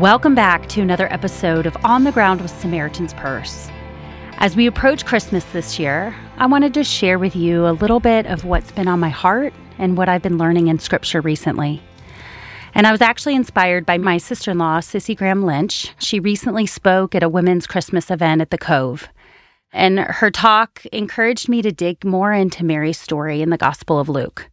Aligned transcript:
Welcome 0.00 0.34
back 0.34 0.68
to 0.70 0.80
another 0.80 1.06
episode 1.12 1.66
of 1.66 1.76
On 1.84 2.02
the 2.02 2.10
Ground 2.10 2.40
with 2.40 2.50
Samaritan's 2.50 3.14
Purse. 3.14 3.68
As 4.38 4.56
we 4.56 4.66
approach 4.66 5.06
Christmas 5.06 5.44
this 5.52 5.78
year, 5.78 6.12
I 6.36 6.46
wanted 6.46 6.74
to 6.74 6.82
share 6.82 7.16
with 7.16 7.36
you 7.36 7.64
a 7.64 7.70
little 7.70 8.00
bit 8.00 8.26
of 8.26 8.44
what's 8.44 8.72
been 8.72 8.88
on 8.88 8.98
my 8.98 9.10
heart 9.10 9.54
and 9.78 9.96
what 9.96 10.08
I've 10.08 10.20
been 10.20 10.36
learning 10.36 10.66
in 10.66 10.80
Scripture 10.80 11.20
recently. 11.20 11.80
And 12.74 12.88
I 12.88 12.90
was 12.90 13.02
actually 13.02 13.36
inspired 13.36 13.86
by 13.86 13.98
my 13.98 14.18
sister 14.18 14.50
in 14.50 14.58
law, 14.58 14.80
Cissie 14.80 15.14
Graham 15.14 15.44
Lynch. 15.44 15.94
She 16.00 16.18
recently 16.18 16.66
spoke 16.66 17.14
at 17.14 17.22
a 17.22 17.28
women's 17.28 17.68
Christmas 17.68 18.10
event 18.10 18.40
at 18.40 18.50
the 18.50 18.58
Cove. 18.58 19.08
And 19.72 20.00
her 20.00 20.32
talk 20.32 20.84
encouraged 20.86 21.48
me 21.48 21.62
to 21.62 21.70
dig 21.70 22.04
more 22.04 22.32
into 22.32 22.64
Mary's 22.64 22.98
story 22.98 23.42
in 23.42 23.50
the 23.50 23.56
Gospel 23.56 24.00
of 24.00 24.08
Luke. 24.08 24.50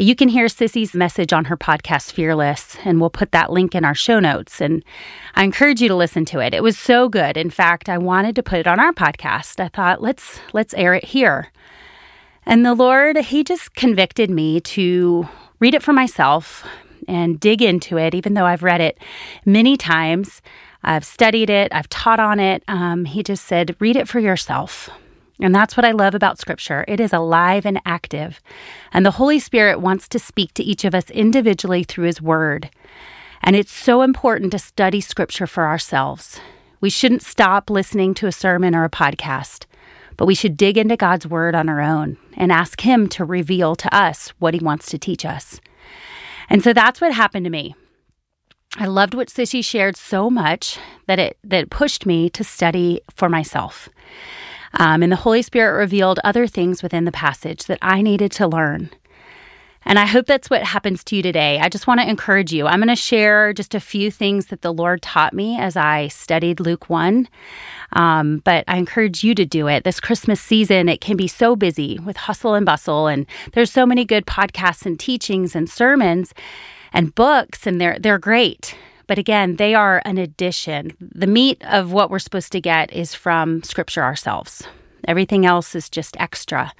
You 0.00 0.14
can 0.14 0.28
hear 0.28 0.46
Cissie's 0.48 0.94
message 0.94 1.32
on 1.32 1.46
her 1.46 1.56
podcast, 1.56 2.12
Fearless, 2.12 2.76
and 2.84 3.00
we'll 3.00 3.10
put 3.10 3.32
that 3.32 3.50
link 3.50 3.74
in 3.74 3.84
our 3.84 3.96
show 3.96 4.20
notes. 4.20 4.60
And 4.60 4.84
I 5.34 5.42
encourage 5.42 5.82
you 5.82 5.88
to 5.88 5.96
listen 5.96 6.24
to 6.26 6.38
it. 6.38 6.54
It 6.54 6.62
was 6.62 6.78
so 6.78 7.08
good. 7.08 7.36
In 7.36 7.50
fact, 7.50 7.88
I 7.88 7.98
wanted 7.98 8.36
to 8.36 8.42
put 8.44 8.60
it 8.60 8.68
on 8.68 8.78
our 8.78 8.92
podcast. 8.92 9.58
I 9.58 9.66
thought, 9.66 10.00
let's 10.00 10.38
let's 10.52 10.72
air 10.74 10.94
it 10.94 11.06
here. 11.06 11.50
And 12.46 12.64
the 12.64 12.74
Lord, 12.74 13.16
He 13.16 13.42
just 13.42 13.74
convicted 13.74 14.30
me 14.30 14.60
to 14.60 15.26
read 15.58 15.74
it 15.74 15.82
for 15.82 15.92
myself 15.92 16.64
and 17.08 17.40
dig 17.40 17.60
into 17.60 17.98
it, 17.98 18.14
even 18.14 18.34
though 18.34 18.46
I've 18.46 18.62
read 18.62 18.80
it 18.80 18.98
many 19.44 19.76
times. 19.76 20.42
I've 20.84 21.04
studied 21.04 21.50
it, 21.50 21.72
I've 21.74 21.88
taught 21.88 22.20
on 22.20 22.38
it. 22.38 22.62
Um, 22.68 23.04
he 23.04 23.24
just 23.24 23.46
said, 23.46 23.74
read 23.80 23.96
it 23.96 24.06
for 24.06 24.20
yourself. 24.20 24.90
And 25.40 25.54
that's 25.54 25.76
what 25.76 25.84
I 25.84 25.92
love 25.92 26.14
about 26.14 26.38
Scripture. 26.38 26.84
It 26.88 26.98
is 26.98 27.12
alive 27.12 27.64
and 27.64 27.80
active. 27.84 28.40
And 28.92 29.06
the 29.06 29.12
Holy 29.12 29.38
Spirit 29.38 29.80
wants 29.80 30.08
to 30.08 30.18
speak 30.18 30.52
to 30.54 30.64
each 30.64 30.84
of 30.84 30.94
us 30.94 31.10
individually 31.10 31.84
through 31.84 32.06
His 32.06 32.20
Word. 32.20 32.70
And 33.42 33.54
it's 33.54 33.72
so 33.72 34.02
important 34.02 34.50
to 34.52 34.58
study 34.58 35.00
Scripture 35.00 35.46
for 35.46 35.66
ourselves. 35.66 36.40
We 36.80 36.90
shouldn't 36.90 37.22
stop 37.22 37.70
listening 37.70 38.14
to 38.14 38.26
a 38.26 38.32
sermon 38.32 38.74
or 38.74 38.84
a 38.84 38.90
podcast, 38.90 39.66
but 40.16 40.26
we 40.26 40.34
should 40.34 40.56
dig 40.56 40.76
into 40.76 40.96
God's 40.96 41.26
Word 41.26 41.54
on 41.54 41.68
our 41.68 41.80
own 41.80 42.16
and 42.36 42.50
ask 42.50 42.80
Him 42.80 43.08
to 43.10 43.24
reveal 43.24 43.76
to 43.76 43.94
us 43.94 44.28
what 44.38 44.54
He 44.54 44.60
wants 44.60 44.90
to 44.90 44.98
teach 44.98 45.24
us. 45.24 45.60
And 46.50 46.62
so 46.62 46.72
that's 46.72 47.00
what 47.00 47.12
happened 47.12 47.44
to 47.44 47.50
me. 47.50 47.74
I 48.76 48.86
loved 48.86 49.14
what 49.14 49.30
Cissie 49.30 49.62
shared 49.62 49.96
so 49.96 50.30
much 50.30 50.78
that 51.06 51.18
it 51.18 51.38
that 51.42 51.70
pushed 51.70 52.06
me 52.06 52.28
to 52.30 52.44
study 52.44 53.00
for 53.14 53.28
myself. 53.28 53.88
Um, 54.74 55.02
and 55.02 55.10
the 55.10 55.16
Holy 55.16 55.42
Spirit 55.42 55.76
revealed 55.78 56.20
other 56.24 56.46
things 56.46 56.82
within 56.82 57.04
the 57.04 57.12
passage 57.12 57.64
that 57.64 57.78
I 57.82 58.02
needed 58.02 58.32
to 58.32 58.46
learn. 58.46 58.90
And 59.84 59.98
I 59.98 60.04
hope 60.04 60.26
that's 60.26 60.50
what 60.50 60.62
happens 60.62 61.02
to 61.04 61.16
you 61.16 61.22
today. 61.22 61.58
I 61.60 61.70
just 61.70 61.86
want 61.86 62.00
to 62.00 62.08
encourage 62.08 62.52
you. 62.52 62.66
I'm 62.66 62.78
going 62.78 62.88
to 62.88 62.96
share 62.96 63.54
just 63.54 63.74
a 63.74 63.80
few 63.80 64.10
things 64.10 64.46
that 64.46 64.60
the 64.60 64.72
Lord 64.72 65.00
taught 65.00 65.32
me 65.32 65.58
as 65.58 65.76
I 65.76 66.08
studied 66.08 66.60
Luke 66.60 66.90
1. 66.90 67.26
Um, 67.92 68.42
but 68.44 68.64
I 68.68 68.76
encourage 68.76 69.24
you 69.24 69.34
to 69.34 69.46
do 69.46 69.66
it. 69.66 69.84
This 69.84 69.98
Christmas 69.98 70.42
season, 70.42 70.90
it 70.90 71.00
can 71.00 71.16
be 71.16 71.26
so 71.26 71.56
busy 71.56 71.98
with 72.04 72.18
hustle 72.18 72.52
and 72.52 72.66
bustle, 72.66 73.06
and 73.06 73.24
there's 73.54 73.72
so 73.72 73.86
many 73.86 74.04
good 74.04 74.26
podcasts 74.26 74.84
and 74.84 75.00
teachings 75.00 75.56
and 75.56 75.70
sermons 75.70 76.34
and 76.92 77.14
books, 77.14 77.66
and 77.66 77.80
they're 77.80 77.98
they're 77.98 78.18
great. 78.18 78.74
But 79.08 79.18
again, 79.18 79.56
they 79.56 79.74
are 79.74 80.02
an 80.04 80.18
addition. 80.18 80.92
The 81.00 81.26
meat 81.26 81.64
of 81.64 81.92
what 81.92 82.10
we're 82.10 82.18
supposed 82.20 82.52
to 82.52 82.60
get 82.60 82.92
is 82.92 83.14
from 83.14 83.62
Scripture 83.64 84.02
ourselves. 84.02 84.62
Everything 85.08 85.46
else 85.46 85.74
is 85.74 85.88
just 85.88 86.16
extra, 86.20 86.72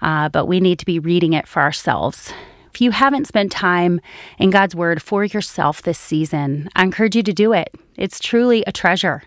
uh, 0.00 0.30
but 0.30 0.46
we 0.46 0.58
need 0.58 0.78
to 0.78 0.86
be 0.86 0.98
reading 0.98 1.34
it 1.34 1.46
for 1.46 1.60
ourselves. 1.60 2.32
If 2.72 2.80
you 2.80 2.92
haven't 2.92 3.26
spent 3.26 3.52
time 3.52 4.00
in 4.38 4.50
God's 4.50 4.74
Word 4.74 5.02
for 5.02 5.24
yourself 5.24 5.82
this 5.82 5.98
season, 5.98 6.70
I 6.74 6.82
encourage 6.82 7.14
you 7.14 7.22
to 7.22 7.32
do 7.32 7.52
it. 7.52 7.74
It's 7.96 8.20
truly 8.20 8.64
a 8.66 8.72
treasure. 8.72 9.22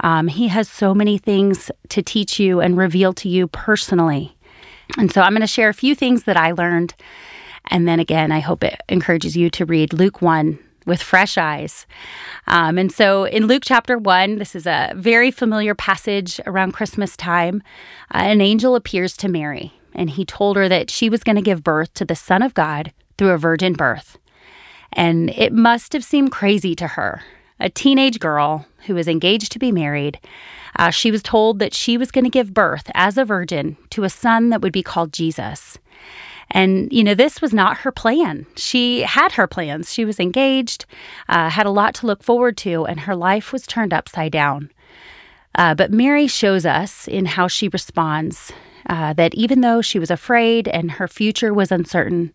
Um, 0.00 0.28
he 0.28 0.48
has 0.48 0.68
so 0.68 0.94
many 0.94 1.16
things 1.16 1.70
to 1.88 2.02
teach 2.02 2.38
you 2.38 2.60
and 2.60 2.76
reveal 2.76 3.14
to 3.14 3.30
you 3.30 3.48
personally. 3.48 4.36
And 4.98 5.10
so 5.10 5.22
I'm 5.22 5.32
going 5.32 5.40
to 5.40 5.46
share 5.46 5.70
a 5.70 5.74
few 5.74 5.94
things 5.94 6.24
that 6.24 6.36
I 6.36 6.52
learned. 6.52 6.94
And 7.70 7.88
then 7.88 7.98
again, 7.98 8.30
I 8.30 8.40
hope 8.40 8.62
it 8.62 8.80
encourages 8.90 9.36
you 9.36 9.48
to 9.50 9.64
read 9.64 9.92
Luke 9.94 10.20
1 10.20 10.58
with 10.88 11.02
fresh 11.02 11.38
eyes. 11.38 11.86
Um, 12.48 12.78
and 12.78 12.90
so 12.90 13.24
in 13.24 13.46
Luke 13.46 13.62
chapter 13.64 13.96
1, 13.96 14.38
this 14.38 14.56
is 14.56 14.66
a 14.66 14.92
very 14.96 15.30
familiar 15.30 15.74
passage 15.74 16.40
around 16.46 16.72
Christmas 16.72 17.16
time. 17.16 17.62
Uh, 18.12 18.18
an 18.18 18.40
angel 18.40 18.74
appears 18.74 19.16
to 19.18 19.28
Mary, 19.28 19.72
and 19.94 20.10
he 20.10 20.24
told 20.24 20.56
her 20.56 20.68
that 20.68 20.90
she 20.90 21.08
was 21.08 21.22
going 21.22 21.36
to 21.36 21.42
give 21.42 21.62
birth 21.62 21.94
to 21.94 22.04
the 22.04 22.16
Son 22.16 22.42
of 22.42 22.54
God 22.54 22.92
through 23.16 23.30
a 23.30 23.38
virgin 23.38 23.74
birth. 23.74 24.18
And 24.92 25.30
it 25.30 25.52
must 25.52 25.92
have 25.92 26.04
seemed 26.04 26.32
crazy 26.32 26.74
to 26.76 26.88
her. 26.88 27.22
A 27.60 27.68
teenage 27.68 28.18
girl 28.18 28.66
who 28.86 28.94
was 28.94 29.08
engaged 29.08 29.52
to 29.52 29.58
be 29.58 29.72
married, 29.72 30.18
uh, 30.76 30.90
she 30.90 31.10
was 31.10 31.22
told 31.22 31.58
that 31.58 31.74
she 31.74 31.98
was 31.98 32.10
going 32.10 32.24
to 32.24 32.30
give 32.30 32.54
birth 32.54 32.90
as 32.94 33.18
a 33.18 33.24
virgin 33.24 33.76
to 33.90 34.04
a 34.04 34.10
son 34.10 34.50
that 34.50 34.62
would 34.62 34.72
be 34.72 34.82
called 34.82 35.12
Jesus. 35.12 35.76
And, 36.50 36.90
you 36.92 37.04
know, 37.04 37.14
this 37.14 37.42
was 37.42 37.52
not 37.52 37.78
her 37.78 37.92
plan. 37.92 38.46
She 38.56 39.02
had 39.02 39.32
her 39.32 39.46
plans. 39.46 39.92
She 39.92 40.04
was 40.04 40.18
engaged, 40.18 40.86
uh, 41.28 41.50
had 41.50 41.66
a 41.66 41.70
lot 41.70 41.94
to 41.96 42.06
look 42.06 42.22
forward 42.22 42.56
to, 42.58 42.86
and 42.86 43.00
her 43.00 43.14
life 43.14 43.52
was 43.52 43.66
turned 43.66 43.92
upside 43.92 44.32
down. 44.32 44.70
Uh, 45.54 45.74
but 45.74 45.90
Mary 45.90 46.26
shows 46.26 46.64
us 46.64 47.08
in 47.08 47.26
how 47.26 47.48
she 47.48 47.68
responds 47.68 48.52
uh, 48.88 49.12
that 49.14 49.34
even 49.34 49.60
though 49.60 49.82
she 49.82 49.98
was 49.98 50.10
afraid 50.10 50.68
and 50.68 50.92
her 50.92 51.08
future 51.08 51.52
was 51.52 51.70
uncertain, 51.70 52.32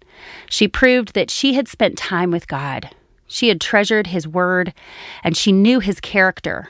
she 0.49 0.67
proved 0.67 1.13
that 1.13 1.31
she 1.31 1.53
had 1.53 1.67
spent 1.67 1.97
time 1.97 2.31
with 2.31 2.47
God. 2.47 2.89
She 3.27 3.47
had 3.47 3.61
treasured 3.61 4.07
His 4.07 4.27
word 4.27 4.73
and 5.23 5.35
she 5.35 5.51
knew 5.51 5.79
His 5.79 5.99
character. 5.99 6.69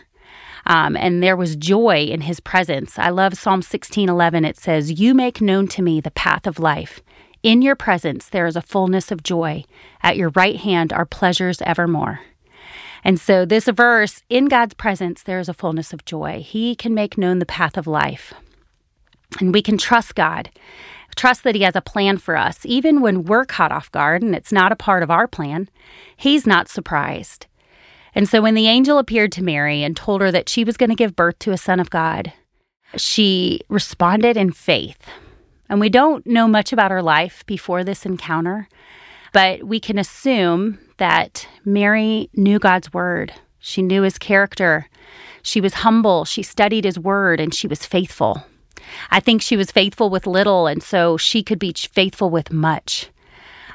Um, 0.66 0.96
and 0.96 1.22
there 1.22 1.36
was 1.36 1.58
joy 1.58 2.06
in 2.06 2.22
his 2.22 2.40
presence. 2.40 2.98
I 2.98 3.10
love 3.10 3.34
Psalm 3.38 3.62
16:11. 3.62 4.46
It 4.46 4.58
says, 4.58 4.98
"You 4.98 5.14
make 5.14 5.42
known 5.42 5.68
to 5.68 5.82
me 5.82 6.00
the 6.00 6.12
path 6.12 6.48
of 6.48 6.58
life. 6.58 7.02
In 7.44 7.62
your 7.62 7.76
presence 7.76 8.30
there 8.30 8.48
is 8.48 8.56
a 8.56 8.62
fullness 8.62 9.12
of 9.12 9.22
joy. 9.22 9.66
At 10.02 10.16
your 10.16 10.30
right 10.30 10.56
hand 10.56 10.94
are 10.94 11.06
pleasures 11.06 11.62
evermore. 11.64 12.22
And 13.04 13.20
so, 13.20 13.44
this 13.44 13.66
verse, 13.66 14.24
in 14.30 14.46
God's 14.46 14.76
presence, 14.76 15.22
there 15.24 15.40
is 15.40 15.50
a 15.50 15.54
fullness 15.54 15.92
of 15.92 16.06
joy. 16.06 16.42
He 16.42 16.74
can 16.74 16.94
make 16.94 17.18
known 17.18 17.40
the 17.40 17.46
path 17.46 17.76
of 17.76 17.86
life. 17.86 18.34
And 19.42 19.54
we 19.54 19.62
can 19.62 19.78
trust 19.78 20.16
God, 20.16 20.50
trust 21.18 21.44
that 21.44 21.56
He 21.56 21.64
has 21.64 21.76
a 21.76 21.82
plan 21.82 22.18
for 22.18 22.38
us, 22.38 22.60
even 22.64 23.02
when 23.02 23.26
we're 23.26 23.44
caught 23.44 23.74
off 23.74 23.92
guard 23.92 24.22
and 24.22 24.34
it's 24.34 24.54
not 24.54 24.72
a 24.72 24.78
part 24.78 25.04
of 25.04 25.12
our 25.12 25.28
plan. 25.28 25.70
He's 26.16 26.48
not 26.48 26.70
surprised. 26.70 27.48
And 28.16 28.30
so, 28.30 28.42
when 28.42 28.54
the 28.54 28.70
angel 28.70 29.00
appeared 29.00 29.34
to 29.34 29.44
Mary 29.44 29.84
and 29.84 29.98
told 29.98 30.22
her 30.22 30.32
that 30.32 30.48
she 30.48 30.64
was 30.64 30.78
going 30.78 30.92
to 30.92 30.96
give 30.96 31.14
birth 31.14 31.40
to 31.40 31.52
a 31.52 31.58
son 31.58 31.82
of 31.82 31.90
God, 31.90 32.32
she 32.96 33.60
responded 33.68 34.38
in 34.38 34.54
faith. 34.54 35.10
And 35.70 35.80
we 35.80 35.90
don't 35.90 36.26
know 36.28 36.48
much 36.48 36.74
about 36.74 36.92
her 36.92 37.02
life 37.02 37.46
before 37.46 37.84
this 37.84 38.06
encounter, 38.06 38.68
but 39.32 39.64
we 39.64 39.80
can 39.80 39.98
assume 39.98 40.80
that 40.98 41.48
Mary 41.66 42.30
knew 42.36 42.60
God's 42.60 42.94
word. 42.94 43.34
She 43.60 43.82
knew 43.82 44.04
his 44.04 44.18
character. 44.18 44.88
She 45.42 45.62
was 45.62 45.76
humble. 45.76 46.26
She 46.26 46.44
studied 46.44 46.86
his 46.86 47.00
word 47.00 47.40
and 47.40 47.54
she 47.54 47.68
was 47.68 47.86
faithful. 47.86 48.44
I 49.10 49.20
think 49.20 49.42
she 49.42 49.58
was 49.58 49.72
faithful 49.72 50.10
with 50.10 50.28
little, 50.28 50.68
and 50.68 50.84
so 50.84 51.18
she 51.18 51.44
could 51.44 51.60
be 51.60 51.74
faithful 51.74 52.30
with 52.30 52.52
much. 52.52 53.10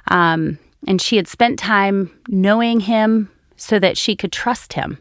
Um, 0.09 0.59
and 0.87 1.01
she 1.01 1.17
had 1.17 1.29
spent 1.29 1.59
time 1.59 2.11
knowing 2.29 2.81
him 2.81 3.31
so 3.57 3.79
that 3.79 3.99
she 3.99 4.15
could 4.15 4.33
trust 4.33 4.75
him. 4.75 4.99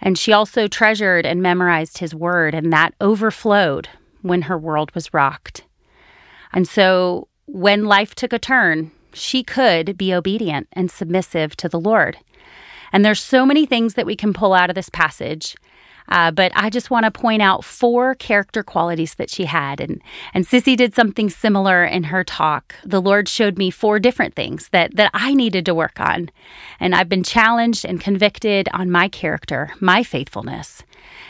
And 0.00 0.18
she 0.18 0.32
also 0.32 0.68
treasured 0.68 1.26
and 1.26 1.42
memorized 1.42 1.98
his 1.98 2.14
word, 2.14 2.54
and 2.54 2.72
that 2.72 2.94
overflowed 3.00 3.88
when 4.22 4.42
her 4.42 4.58
world 4.58 4.94
was 4.94 5.14
rocked. 5.14 5.64
And 6.52 6.66
so 6.68 7.28
when 7.46 7.84
life 7.84 8.14
took 8.14 8.32
a 8.32 8.38
turn, 8.38 8.90
she 9.12 9.42
could 9.42 9.96
be 9.96 10.12
obedient 10.12 10.68
and 10.72 10.90
submissive 10.90 11.56
to 11.56 11.68
the 11.68 11.80
Lord. 11.80 12.18
And 12.92 13.04
there's 13.04 13.20
so 13.20 13.46
many 13.46 13.66
things 13.66 13.94
that 13.94 14.06
we 14.06 14.16
can 14.16 14.32
pull 14.32 14.54
out 14.54 14.70
of 14.70 14.74
this 14.74 14.90
passage. 14.90 15.56
Uh, 16.08 16.30
but 16.30 16.52
I 16.54 16.70
just 16.70 16.90
want 16.90 17.04
to 17.04 17.10
point 17.10 17.42
out 17.42 17.64
four 17.64 18.14
character 18.14 18.62
qualities 18.62 19.14
that 19.16 19.30
she 19.30 19.44
had. 19.46 19.80
And, 19.80 20.00
and 20.34 20.46
Cissie 20.46 20.76
did 20.76 20.94
something 20.94 21.28
similar 21.28 21.84
in 21.84 22.04
her 22.04 22.22
talk. 22.22 22.74
The 22.84 23.02
Lord 23.02 23.28
showed 23.28 23.58
me 23.58 23.70
four 23.70 23.98
different 23.98 24.34
things 24.34 24.68
that, 24.68 24.94
that 24.94 25.10
I 25.14 25.34
needed 25.34 25.66
to 25.66 25.74
work 25.74 25.98
on. 25.98 26.30
And 26.78 26.94
I've 26.94 27.08
been 27.08 27.24
challenged 27.24 27.84
and 27.84 28.00
convicted 28.00 28.68
on 28.72 28.90
my 28.90 29.08
character, 29.08 29.72
my 29.80 30.02
faithfulness. 30.02 30.84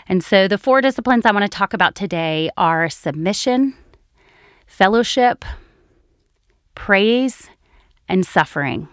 And 0.08 0.22
so 0.22 0.46
the 0.46 0.58
four 0.58 0.80
disciplines 0.80 1.24
I 1.24 1.32
want 1.32 1.44
to 1.44 1.48
talk 1.48 1.72
about 1.72 1.94
today 1.94 2.50
are 2.56 2.90
submission, 2.90 3.74
fellowship, 4.66 5.44
praise, 6.74 7.48
and 8.08 8.26
suffering. 8.26 8.88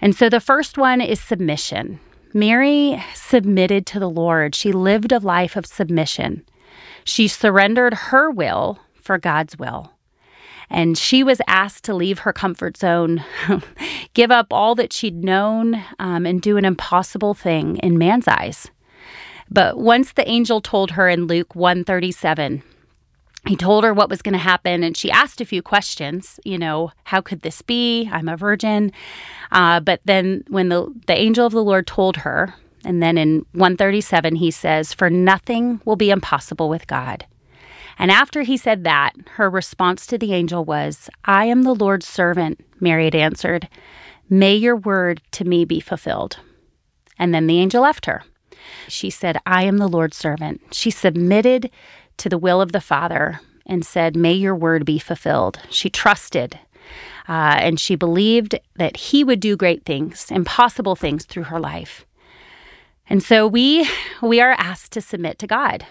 And 0.00 0.14
so 0.14 0.28
the 0.28 0.40
first 0.40 0.78
one 0.78 1.00
is 1.00 1.20
submission. 1.20 2.00
Mary 2.32 3.02
submitted 3.14 3.86
to 3.86 3.98
the 3.98 4.08
Lord. 4.08 4.54
She 4.54 4.72
lived 4.72 5.12
a 5.12 5.18
life 5.18 5.56
of 5.56 5.66
submission. 5.66 6.44
She 7.04 7.28
surrendered 7.28 7.94
her 7.94 8.30
will 8.30 8.78
for 8.94 9.18
God's 9.18 9.58
will. 9.58 9.92
And 10.72 10.96
she 10.96 11.24
was 11.24 11.40
asked 11.48 11.82
to 11.84 11.94
leave 11.94 12.20
her 12.20 12.32
comfort 12.32 12.76
zone, 12.76 13.24
give 14.14 14.30
up 14.30 14.52
all 14.52 14.76
that 14.76 14.92
she'd 14.92 15.24
known, 15.24 15.82
um, 15.98 16.24
and 16.24 16.40
do 16.40 16.56
an 16.56 16.64
impossible 16.64 17.34
thing 17.34 17.78
in 17.78 17.98
man's 17.98 18.28
eyes. 18.28 18.70
But 19.50 19.78
once 19.78 20.12
the 20.12 20.28
angel 20.28 20.60
told 20.60 20.92
her 20.92 21.08
in 21.08 21.26
Luke 21.26 21.56
137, 21.56 22.62
he 23.46 23.56
told 23.56 23.84
her 23.84 23.94
what 23.94 24.10
was 24.10 24.22
going 24.22 24.32
to 24.34 24.38
happen 24.38 24.82
and 24.82 24.96
she 24.96 25.10
asked 25.10 25.40
a 25.40 25.46
few 25.46 25.62
questions 25.62 26.38
you 26.44 26.58
know 26.58 26.92
how 27.04 27.20
could 27.20 27.40
this 27.40 27.62
be? 27.62 28.08
I'm 28.12 28.28
a 28.28 28.36
virgin. 28.36 28.92
Uh, 29.50 29.80
but 29.80 30.00
then 30.04 30.44
when 30.48 30.68
the, 30.68 30.92
the 31.06 31.16
angel 31.16 31.46
of 31.46 31.52
the 31.52 31.64
lord 31.64 31.86
told 31.86 32.18
her 32.18 32.54
and 32.84 33.02
then 33.02 33.18
in 33.18 33.46
137 33.52 34.36
he 34.36 34.50
says 34.50 34.92
for 34.92 35.10
nothing 35.10 35.80
will 35.84 35.96
be 35.96 36.10
impossible 36.10 36.68
with 36.68 36.86
god. 36.86 37.26
And 37.98 38.10
after 38.10 38.42
he 38.42 38.56
said 38.56 38.84
that 38.84 39.12
her 39.32 39.50
response 39.50 40.06
to 40.06 40.18
the 40.18 40.32
angel 40.32 40.64
was 40.64 41.08
i 41.24 41.46
am 41.46 41.62
the 41.62 41.74
lord's 41.74 42.06
servant 42.06 42.60
mary 42.80 43.04
had 43.04 43.14
answered. 43.14 43.68
May 44.28 44.54
your 44.54 44.76
word 44.76 45.20
to 45.32 45.44
me 45.44 45.64
be 45.64 45.80
fulfilled. 45.80 46.38
And 47.18 47.34
then 47.34 47.46
the 47.48 47.58
angel 47.58 47.82
left 47.82 48.06
her. 48.06 48.22
She 48.88 49.10
said, 49.10 49.38
I 49.44 49.64
am 49.64 49.78
the 49.78 49.88
Lord's 49.88 50.16
servant. 50.16 50.62
She 50.72 50.90
submitted 50.90 51.70
to 52.20 52.28
the 52.28 52.38
will 52.38 52.60
of 52.60 52.72
the 52.72 52.80
Father 52.80 53.40
and 53.66 53.84
said, 53.84 54.16
May 54.16 54.32
your 54.32 54.54
word 54.54 54.84
be 54.84 54.98
fulfilled. 54.98 55.58
She 55.70 55.90
trusted 55.90 56.58
uh, 57.28 57.56
and 57.60 57.78
she 57.78 57.94
believed 57.94 58.58
that 58.76 58.96
He 58.96 59.22
would 59.22 59.40
do 59.40 59.56
great 59.56 59.84
things, 59.84 60.30
impossible 60.30 60.96
things 60.96 61.24
through 61.24 61.44
her 61.44 61.60
life. 61.60 62.04
And 63.08 63.22
so 63.22 63.46
we 63.46 63.88
we 64.20 64.40
are 64.40 64.56
asked 64.58 64.92
to 64.92 65.00
submit 65.00 65.38
to 65.38 65.46
God. 65.46 65.86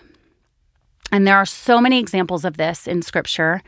And 1.12 1.26
there 1.26 1.38
are 1.38 1.46
so 1.46 1.82
many 1.82 2.00
examples 2.00 2.46
of 2.46 2.58
this 2.58 2.88
in 2.88 3.02
Scripture, 3.02 3.64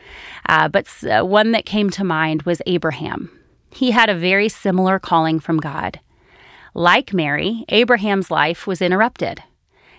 uh, 0.47 0.67
but 0.67 0.87
uh, 1.03 1.23
one 1.23 1.53
that 1.53 1.65
came 1.65 1.89
to 1.91 2.03
mind 2.03 2.43
was 2.43 2.61
Abraham. 2.67 3.31
He 3.71 3.91
had 3.91 4.09
a 4.09 4.15
very 4.15 4.49
similar 4.49 4.99
calling 4.99 5.39
from 5.39 5.57
God. 5.57 5.99
Like 6.73 7.13
Mary, 7.13 7.65
Abraham's 7.69 8.29
life 8.29 8.67
was 8.67 8.81
interrupted. 8.81 9.41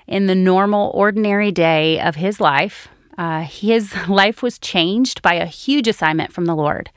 In 0.07 0.27
the 0.27 0.35
normal, 0.35 0.91
ordinary 0.95 1.53
day 1.53 2.01
of 2.01 2.17
his 2.17 2.41
life, 2.41 2.89
uh, 3.19 3.43
his 3.43 3.95
life 4.09 4.43
was 4.43 4.59
changed 4.59 5.23
by 5.23 5.35
a 5.35 5.47
huge 5.47 5.89
assignment 5.89 6.33
from 6.33 6.47
the 6.47 6.57
Lord. 6.57 6.91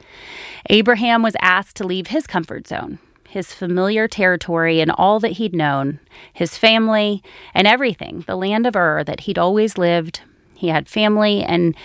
Abraham 0.69 1.21
was 1.21 1.35
asked 1.41 1.75
to 1.77 1.85
leave 1.85 2.07
his 2.07 2.25
comfort 2.25 2.67
zone, 2.67 2.99
his 3.29 3.53
familiar 3.53 4.07
territory, 4.07 4.79
and 4.81 4.91
all 4.91 5.19
that 5.19 5.33
he'd 5.33 5.55
known, 5.55 5.99
his 6.33 6.57
family, 6.57 7.21
and 7.53 7.67
everything, 7.67 8.23
the 8.27 8.35
land 8.35 8.65
of 8.65 8.75
Ur 8.75 9.03
that 9.03 9.21
he'd 9.21 9.37
always 9.37 9.77
lived. 9.77 10.21
He 10.55 10.69
had 10.69 10.87
family, 10.87 11.43
and 11.43 11.75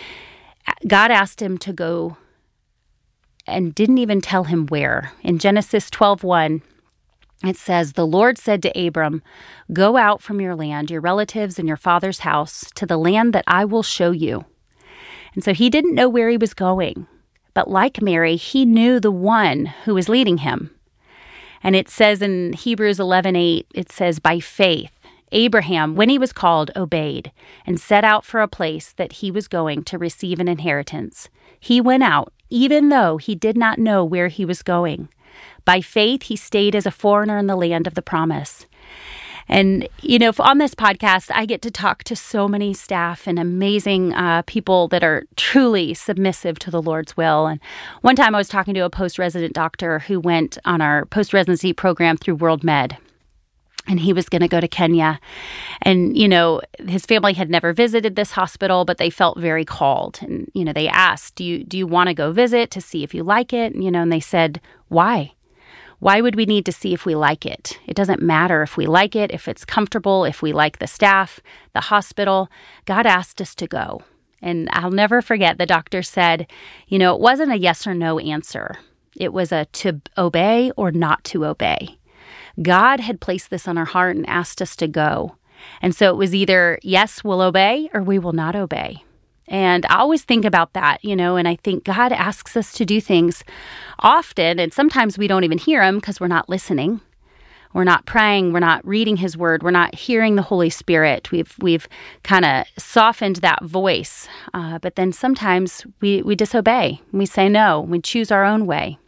God 0.87 1.11
asked 1.11 1.43
him 1.43 1.59
to 1.59 1.73
go 1.73 2.17
and 3.47 3.75
didn't 3.75 3.99
even 3.99 4.21
tell 4.21 4.45
him 4.45 4.67
where. 4.67 5.13
In 5.23 5.39
Genesis 5.39 5.91
12:1, 5.91 6.63
it 7.45 7.57
says, 7.57 7.93
The 7.93 8.07
Lord 8.07 8.39
said 8.39 8.63
to 8.63 8.87
Abram, 8.87 9.23
Go 9.73 9.97
out 9.97 10.21
from 10.21 10.41
your 10.41 10.55
land, 10.55 10.91
your 10.91 11.01
relatives, 11.01 11.59
and 11.59 11.67
your 11.67 11.77
father's 11.77 12.21
house 12.21 12.71
to 12.75 12.87
the 12.87 12.99
land 12.99 13.33
that 13.33 13.45
I 13.47 13.65
will 13.65 13.83
show 13.83 14.11
you. 14.11 14.45
And 15.35 15.43
so 15.43 15.55
he 15.55 15.71
didn't 15.71 15.95
know 15.95 16.09
where 16.09 16.29
he 16.29 16.37
was 16.37 16.55
going. 16.55 17.07
But 17.55 17.71
like 17.71 18.03
Mary, 18.03 18.37
he 18.37 18.65
knew 18.65 19.01
the 19.01 19.11
one 19.11 19.67
who 19.85 19.95
was 19.95 20.09
leading 20.09 20.39
him. 20.39 20.71
And 21.63 21.77
it 21.77 21.89
says 21.89 22.23
in 22.23 22.53
Hebrews 22.53 22.99
11:8, 22.99 23.67
it 23.75 23.91
says, 23.91 24.19
By 24.19 24.41
faith, 24.41 24.93
Abraham, 25.33 25.95
when 25.95 26.09
he 26.09 26.19
was 26.19 26.33
called, 26.33 26.71
obeyed 26.75 27.33
and 27.67 27.81
set 27.81 28.05
out 28.05 28.25
for 28.25 28.41
a 28.41 28.49
place 28.49 28.93
that 28.93 29.15
he 29.15 29.31
was 29.31 29.49
going 29.49 29.85
to 29.85 29.99
receive 29.99 30.41
an 30.41 30.49
inheritance. 30.49 31.29
He 31.59 31.81
went 31.81 32.03
out, 32.03 32.33
even 32.49 32.89
though 32.89 33.17
he 33.17 33.35
did 33.35 33.57
not 33.57 33.79
know 33.79 34.05
where 34.05 34.29
he 34.29 34.45
was 34.45 34.63
going. 34.63 35.09
By 35.65 35.81
faith, 35.81 36.25
he 36.25 36.37
stayed 36.37 36.75
as 36.75 36.87
a 36.87 36.91
foreigner 36.91 37.39
in 37.39 37.47
the 37.47 37.57
land 37.57 37.87
of 37.87 37.95
the 37.95 38.03
promise. 38.03 38.67
And, 39.51 39.89
you 40.01 40.21
know, 40.21 40.31
on 40.39 40.59
this 40.59 40.77
podcast, 40.77 41.29
I 41.35 41.45
get 41.45 41.61
to 41.63 41.73
talk 41.73 42.05
to 42.05 42.15
so 42.15 42.47
many 42.47 42.73
staff 42.73 43.27
and 43.27 43.37
amazing 43.37 44.15
uh, 44.15 44.43
people 44.47 44.87
that 44.89 45.03
are 45.03 45.25
truly 45.35 45.93
submissive 45.93 46.61
to 46.61 46.71
the 46.71 46.81
Lord's 46.81 47.17
will. 47.17 47.49
And 47.49 47.61
one 48.03 48.15
time 48.15 48.33
I 48.33 48.39
was 48.39 48.49
talking 48.49 48.75
to 48.75 48.85
a 48.85 48.91
post 48.91 49.19
resident 49.19 49.53
doctor 49.53 49.99
who 49.99 50.21
went 50.21 50.57
on 50.65 50.81
our 50.81 51.05
post 51.07 51.33
residency 51.33 51.73
program 51.73 52.17
through 52.17 52.37
World 52.37 52.63
Med. 52.63 52.97
And 53.89 53.99
he 53.99 54.13
was 54.13 54.29
going 54.29 54.43
to 54.43 54.47
go 54.47 54.61
to 54.61 54.69
Kenya. 54.69 55.19
And, 55.83 56.17
you 56.17 56.29
know, 56.29 56.61
his 56.87 57.05
family 57.05 57.33
had 57.33 57.51
never 57.51 57.73
visited 57.73 58.15
this 58.15 58.31
hospital, 58.31 58.85
but 58.85 58.99
they 58.99 59.11
felt 59.11 59.37
very 59.37 59.65
called. 59.65 60.21
And, 60.23 60.49
you 60.55 60.65
know, 60.65 60.73
they 60.73 60.87
asked, 60.87 61.35
Do 61.35 61.43
you, 61.43 61.65
do 61.65 61.77
you 61.77 61.89
want 61.89 62.07
to 62.07 62.15
go 62.15 62.31
visit 62.31 62.71
to 62.71 62.81
see 62.81 63.03
if 63.03 63.15
you 63.15 63.25
like 63.25 63.53
it? 63.53 63.75
And, 63.75 63.83
You 63.83 63.91
know, 63.91 64.03
and 64.03 64.13
they 64.13 64.21
said, 64.21 64.61
Why? 64.87 65.33
Why 66.01 66.23
would 66.23 66.35
we 66.35 66.47
need 66.47 66.65
to 66.65 66.73
see 66.73 66.95
if 66.95 67.05
we 67.05 67.15
like 67.15 67.45
it? 67.45 67.79
It 67.87 67.95
doesn't 67.95 68.23
matter 68.23 68.63
if 68.63 68.77
we 68.77 68.87
like 68.87 69.15
it, 69.15 69.31
if 69.31 69.47
it's 69.47 69.67
comfortable, 69.67 70.25
if 70.25 70.41
we 70.41 70.53
like 70.53 70.79
the 70.79 70.87
staff, 70.87 71.41
the 71.75 71.83
hospital. 71.83 72.49
God 72.87 73.07
asked 73.07 73.41
us 73.41 73.55
to 73.57 73.67
go. 73.67 74.03
And 74.41 74.71
I'll 74.73 74.91
never 74.91 75.21
forget 75.21 75.59
the 75.59 75.67
doctor 75.67 76.03
said, 76.03 76.51
you 76.89 76.99
know, 76.99 77.15
it 77.15 77.21
wasn't 77.21 77.53
a 77.53 77.59
yes 77.59 77.87
or 77.87 77.95
no 77.95 78.19
answer. 78.19 78.79
It 79.15 79.35
was 79.35 79.53
a 79.53 79.67
to 79.67 80.01
obey 80.17 80.73
or 80.75 80.91
not 80.91 81.23
to 81.25 81.45
obey. 81.45 81.99
God 82.63 83.01
had 83.01 83.21
placed 83.21 83.51
this 83.51 83.69
on 83.69 83.77
our 83.77 83.85
heart 83.85 84.17
and 84.17 84.27
asked 84.29 84.63
us 84.63 84.75
to 84.77 84.89
go. 84.89 85.37
And 85.83 85.95
so 85.95 86.09
it 86.09 86.17
was 86.17 86.35
either 86.35 86.79
yes, 86.83 87.23
we'll 87.23 87.43
obey 87.43 87.91
or 87.93 88.03
we 88.03 88.19
will 88.19 88.33
not 88.33 88.57
obey. 88.57 89.05
And 89.51 89.85
I 89.87 89.97
always 89.97 90.23
think 90.23 90.45
about 90.45 90.75
that, 90.75 91.05
you 91.05 91.17
know, 91.17 91.37
and 91.37 91.49
I 91.49 91.57
think 91.57 91.83
God 91.83 92.13
asks 92.13 92.57
us 92.57 92.73
to 92.75 92.87
do 92.87 93.01
things 93.01 93.43
often, 93.99 94.61
and 94.61 94.73
sometimes 94.73 95.19
we 95.19 95.27
don't 95.27 95.45
even 95.45 95.59
hear 95.59 95.83
Him 95.83 95.97
because 95.97 96.21
we're 96.21 96.29
not 96.29 96.49
listening. 96.49 97.01
We're 97.73 97.85
not 97.85 98.07
praying, 98.07 98.53
we're 98.53 98.61
not 98.61 98.87
reading 98.87 99.17
His 99.17 99.37
Word, 99.37 99.63
we're 99.63 99.73
not 99.73 99.95
hearing 99.97 100.37
the 100.37 100.43
Holy 100.43 100.71
Spirit. 100.71 101.33
We've 101.33 101.55
we've 101.59 101.89
kind 102.23 102.45
of 102.45 102.65
softened 102.79 103.37
that 103.37 103.65
voice, 103.65 104.29
uh, 104.55 104.79
but 104.79 104.95
then 104.95 105.13
sometimes 105.13 105.85
we 106.01 106.23
we 106.23 106.37
disobey. 106.37 107.01
We 107.13 107.27
say 107.27 107.49
no. 107.49 107.81
We 107.81 108.01
choose 108.01 108.31
our 108.31 108.45
own 108.45 108.67
way. 108.67 108.99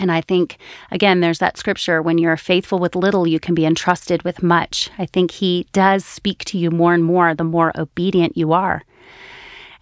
And 0.00 0.12
I 0.12 0.20
think, 0.20 0.58
again, 0.92 1.18
there's 1.18 1.40
that 1.40 1.56
scripture 1.56 2.00
when 2.00 2.18
you're 2.18 2.36
faithful 2.36 2.78
with 2.78 2.94
little, 2.94 3.26
you 3.26 3.40
can 3.40 3.56
be 3.56 3.66
entrusted 3.66 4.22
with 4.22 4.44
much. 4.44 4.90
I 4.96 5.06
think 5.06 5.32
He 5.32 5.66
does 5.72 6.04
speak 6.04 6.44
to 6.46 6.58
you 6.58 6.70
more 6.70 6.94
and 6.94 7.04
more 7.04 7.34
the 7.34 7.42
more 7.42 7.72
obedient 7.76 8.36
you 8.36 8.52
are. 8.52 8.84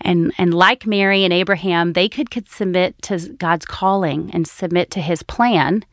And, 0.00 0.32
and 0.38 0.52
like 0.52 0.86
Mary 0.86 1.24
and 1.24 1.32
Abraham, 1.32 1.94
they 1.94 2.08
could, 2.08 2.30
could 2.30 2.48
submit 2.48 3.00
to 3.02 3.18
God's 3.38 3.66
calling 3.66 4.30
and 4.32 4.46
submit 4.46 4.90
to 4.92 5.00
his 5.00 5.22
plan, 5.22 5.84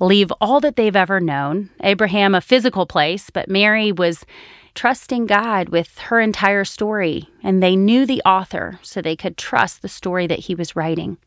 leave 0.00 0.32
all 0.40 0.60
that 0.60 0.76
they've 0.76 0.96
ever 0.96 1.20
known. 1.20 1.70
Abraham, 1.82 2.34
a 2.34 2.40
physical 2.40 2.86
place, 2.86 3.30
but 3.30 3.48
Mary 3.48 3.92
was 3.92 4.24
trusting 4.74 5.26
God 5.26 5.68
with 5.68 5.98
her 5.98 6.20
entire 6.20 6.64
story, 6.64 7.28
and 7.42 7.62
they 7.62 7.76
knew 7.76 8.06
the 8.06 8.22
author, 8.24 8.78
so 8.82 9.00
they 9.00 9.16
could 9.16 9.36
trust 9.36 9.82
the 9.82 9.88
story 9.88 10.26
that 10.26 10.40
he 10.40 10.54
was 10.54 10.74
writing. 10.74 11.18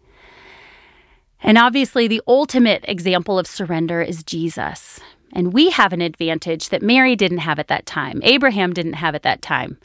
And 1.41 1.57
obviously, 1.57 2.07
the 2.07 2.21
ultimate 2.27 2.83
example 2.87 3.37
of 3.37 3.45
surrender 3.45 4.01
is 4.01 4.23
Jesus. 4.23 4.99
And 5.31 5.53
we 5.53 5.69
have 5.69 5.93
an 5.93 6.01
advantage 6.01 6.69
that 6.69 6.81
Mary 6.81 7.15
didn't 7.15 7.39
have 7.39 7.59
at 7.59 7.67
that 7.67 7.85
time, 7.85 8.19
Abraham 8.23 8.73
didn't 8.73 8.93
have 8.93 9.15
at 9.15 9.23
that 9.23 9.41
time. 9.41 9.77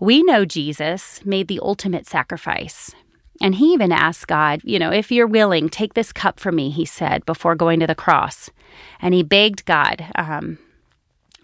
We 0.00 0.22
know 0.22 0.44
Jesus 0.44 1.24
made 1.24 1.48
the 1.48 1.60
ultimate 1.60 2.06
sacrifice. 2.06 2.94
And 3.40 3.56
he 3.56 3.72
even 3.72 3.92
asked 3.92 4.26
God, 4.26 4.60
you 4.64 4.78
know, 4.78 4.92
if 4.92 5.10
you're 5.10 5.26
willing, 5.26 5.68
take 5.68 5.94
this 5.94 6.12
cup 6.12 6.40
from 6.40 6.56
me, 6.56 6.70
he 6.70 6.84
said, 6.84 7.24
before 7.26 7.54
going 7.54 7.80
to 7.80 7.86
the 7.86 7.94
cross. 7.94 8.50
And 9.00 9.14
he 9.14 9.22
begged 9.22 9.64
God. 9.64 10.04
Um, 10.14 10.58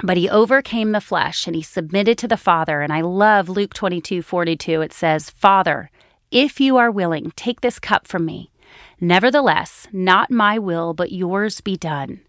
but 0.02 0.16
he 0.16 0.28
overcame 0.28 0.92
the 0.92 1.00
flesh 1.00 1.46
and 1.46 1.54
he 1.54 1.62
submitted 1.62 2.18
to 2.18 2.28
the 2.28 2.36
Father. 2.36 2.80
And 2.80 2.92
I 2.92 3.00
love 3.00 3.48
Luke 3.48 3.74
22 3.74 4.22
42. 4.22 4.80
It 4.80 4.92
says, 4.92 5.30
Father, 5.30 5.90
if 6.30 6.60
you 6.60 6.76
are 6.76 6.90
willing, 6.90 7.32
take 7.36 7.60
this 7.60 7.78
cup 7.78 8.06
from 8.06 8.24
me. 8.24 8.50
Nevertheless, 9.00 9.86
not 9.92 10.30
my 10.30 10.58
will, 10.58 10.94
but 10.94 11.12
yours 11.12 11.60
be 11.60 11.76
done. 11.76 12.20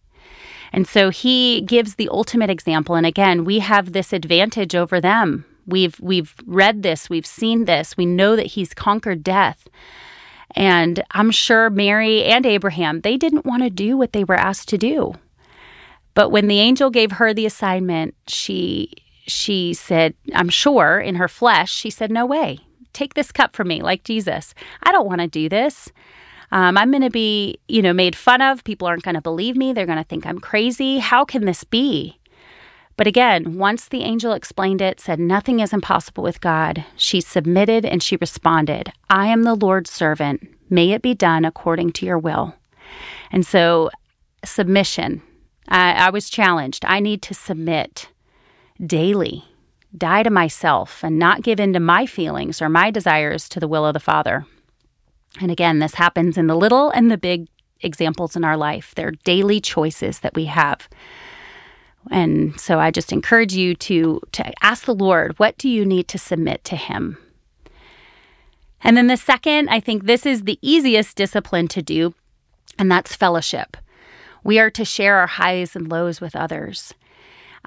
And 0.71 0.87
so 0.87 1.09
he 1.09 1.61
gives 1.61 1.95
the 1.95 2.09
ultimate 2.09 2.49
example. 2.49 2.95
And 2.95 3.05
again, 3.05 3.45
we 3.45 3.59
have 3.59 3.93
this 3.93 4.13
advantage 4.13 4.75
over 4.75 4.99
them 5.01 5.45
We've 5.65 5.99
we've 5.99 6.35
read 6.45 6.83
this, 6.83 7.09
we've 7.09 7.25
seen 7.25 7.65
this. 7.65 7.97
We 7.97 8.05
know 8.05 8.35
that 8.35 8.47
he's 8.47 8.73
conquered 8.73 9.23
death. 9.23 9.67
And 10.51 11.03
I'm 11.11 11.31
sure 11.31 11.69
Mary 11.69 12.23
and 12.23 12.45
Abraham, 12.45 13.01
they 13.01 13.17
didn't 13.17 13.45
want 13.45 13.63
to 13.63 13.69
do 13.69 13.97
what 13.97 14.13
they 14.13 14.23
were 14.23 14.35
asked 14.35 14.69
to 14.69 14.77
do. 14.77 15.15
But 16.13 16.29
when 16.29 16.47
the 16.47 16.59
angel 16.59 16.89
gave 16.89 17.13
her 17.13 17.33
the 17.33 17.45
assignment, 17.45 18.15
she 18.27 18.91
she 19.27 19.73
said, 19.73 20.13
I'm 20.33 20.49
sure 20.49 20.99
in 20.99 21.15
her 21.15 21.27
flesh, 21.27 21.73
she 21.73 21.89
said, 21.89 22.11
"No 22.11 22.25
way. 22.25 22.59
Take 22.93 23.15
this 23.15 23.31
cup 23.31 23.55
from 23.55 23.67
me 23.67 23.81
like 23.81 24.03
Jesus. 24.03 24.53
I 24.83 24.91
don't 24.91 25.07
want 25.07 25.21
to 25.21 25.27
do 25.27 25.49
this." 25.49 25.91
Um, 26.51 26.77
I'm 26.77 26.91
going 26.91 27.01
to 27.01 27.09
be, 27.09 27.59
you 27.67 27.81
know, 27.81 27.91
made 27.91 28.15
fun 28.15 28.41
of. 28.41 28.63
People 28.63 28.87
aren't 28.87 29.03
going 29.03 29.15
to 29.15 29.21
believe 29.21 29.57
me. 29.57 29.73
They're 29.73 29.85
going 29.85 29.97
to 29.97 30.03
think 30.03 30.25
I'm 30.25 30.39
crazy. 30.39 30.99
How 30.99 31.25
can 31.25 31.45
this 31.45 31.63
be? 31.63 32.19
But 32.97 33.07
again, 33.07 33.57
once 33.57 33.87
the 33.87 34.03
angel 34.03 34.31
explained 34.31 34.81
it, 34.81 34.99
said 34.99 35.19
nothing 35.19 35.59
is 35.59 35.73
impossible 35.73 36.23
with 36.23 36.39
God, 36.39 36.85
she 36.95 37.19
submitted 37.19 37.85
and 37.85 38.01
she 38.01 38.17
responded, 38.17 38.91
I 39.09 39.27
am 39.27 39.43
the 39.43 39.55
Lord's 39.55 39.91
servant. 39.91 40.47
May 40.69 40.91
it 40.91 41.01
be 41.01 41.13
done 41.13 41.45
according 41.45 41.91
to 41.93 42.05
your 42.05 42.17
will. 42.17 42.55
And 43.31 43.45
so, 43.45 43.89
submission. 44.43 45.21
I, 45.67 45.93
I 45.93 46.09
was 46.09 46.29
challenged. 46.29 46.85
I 46.85 46.99
need 46.99 47.21
to 47.23 47.33
submit 47.33 48.09
daily, 48.83 49.43
die 49.97 50.23
to 50.23 50.29
myself, 50.29 51.03
and 51.03 51.19
not 51.19 51.41
give 51.41 51.59
in 51.59 51.73
to 51.73 51.79
my 51.79 52.05
feelings 52.05 52.61
or 52.61 52.69
my 52.69 52.91
desires 52.91 53.49
to 53.49 53.59
the 53.59 53.67
will 53.67 53.85
of 53.85 53.93
the 53.93 53.99
Father. 53.99 54.45
And 55.41 55.51
again, 55.51 55.79
this 55.79 55.95
happens 55.95 56.37
in 56.37 56.47
the 56.47 56.55
little 56.55 56.91
and 56.91 57.11
the 57.11 57.17
big 57.17 57.47
examples 57.81 58.35
in 58.35 58.43
our 58.43 58.55
life. 58.55 58.93
They're 58.95 59.11
daily 59.11 59.59
choices 59.59 60.19
that 60.19 60.35
we 60.35 60.45
have. 60.45 60.87
And 62.11 62.59
so 62.59 62.79
I 62.79 62.91
just 62.91 63.11
encourage 63.11 63.53
you 63.53 63.75
to 63.75 64.21
to 64.33 64.63
ask 64.63 64.85
the 64.85 64.93
Lord, 64.93 65.37
what 65.39 65.57
do 65.57 65.69
you 65.69 65.85
need 65.85 66.07
to 66.09 66.17
submit 66.17 66.63
to 66.65 66.75
him? 66.75 67.17
And 68.81 68.95
then 68.95 69.07
the 69.07 69.17
second, 69.17 69.69
I 69.69 69.79
think 69.79 70.03
this 70.03 70.25
is 70.25 70.43
the 70.43 70.59
easiest 70.61 71.15
discipline 71.15 71.67
to 71.69 71.81
do, 71.81 72.13
and 72.77 72.91
that's 72.91 73.15
fellowship. 73.15 73.77
We 74.43 74.59
are 74.59 74.69
to 74.69 74.85
share 74.85 75.17
our 75.17 75.27
highs 75.27 75.75
and 75.75 75.89
lows 75.89 76.21
with 76.21 76.35
others. 76.35 76.93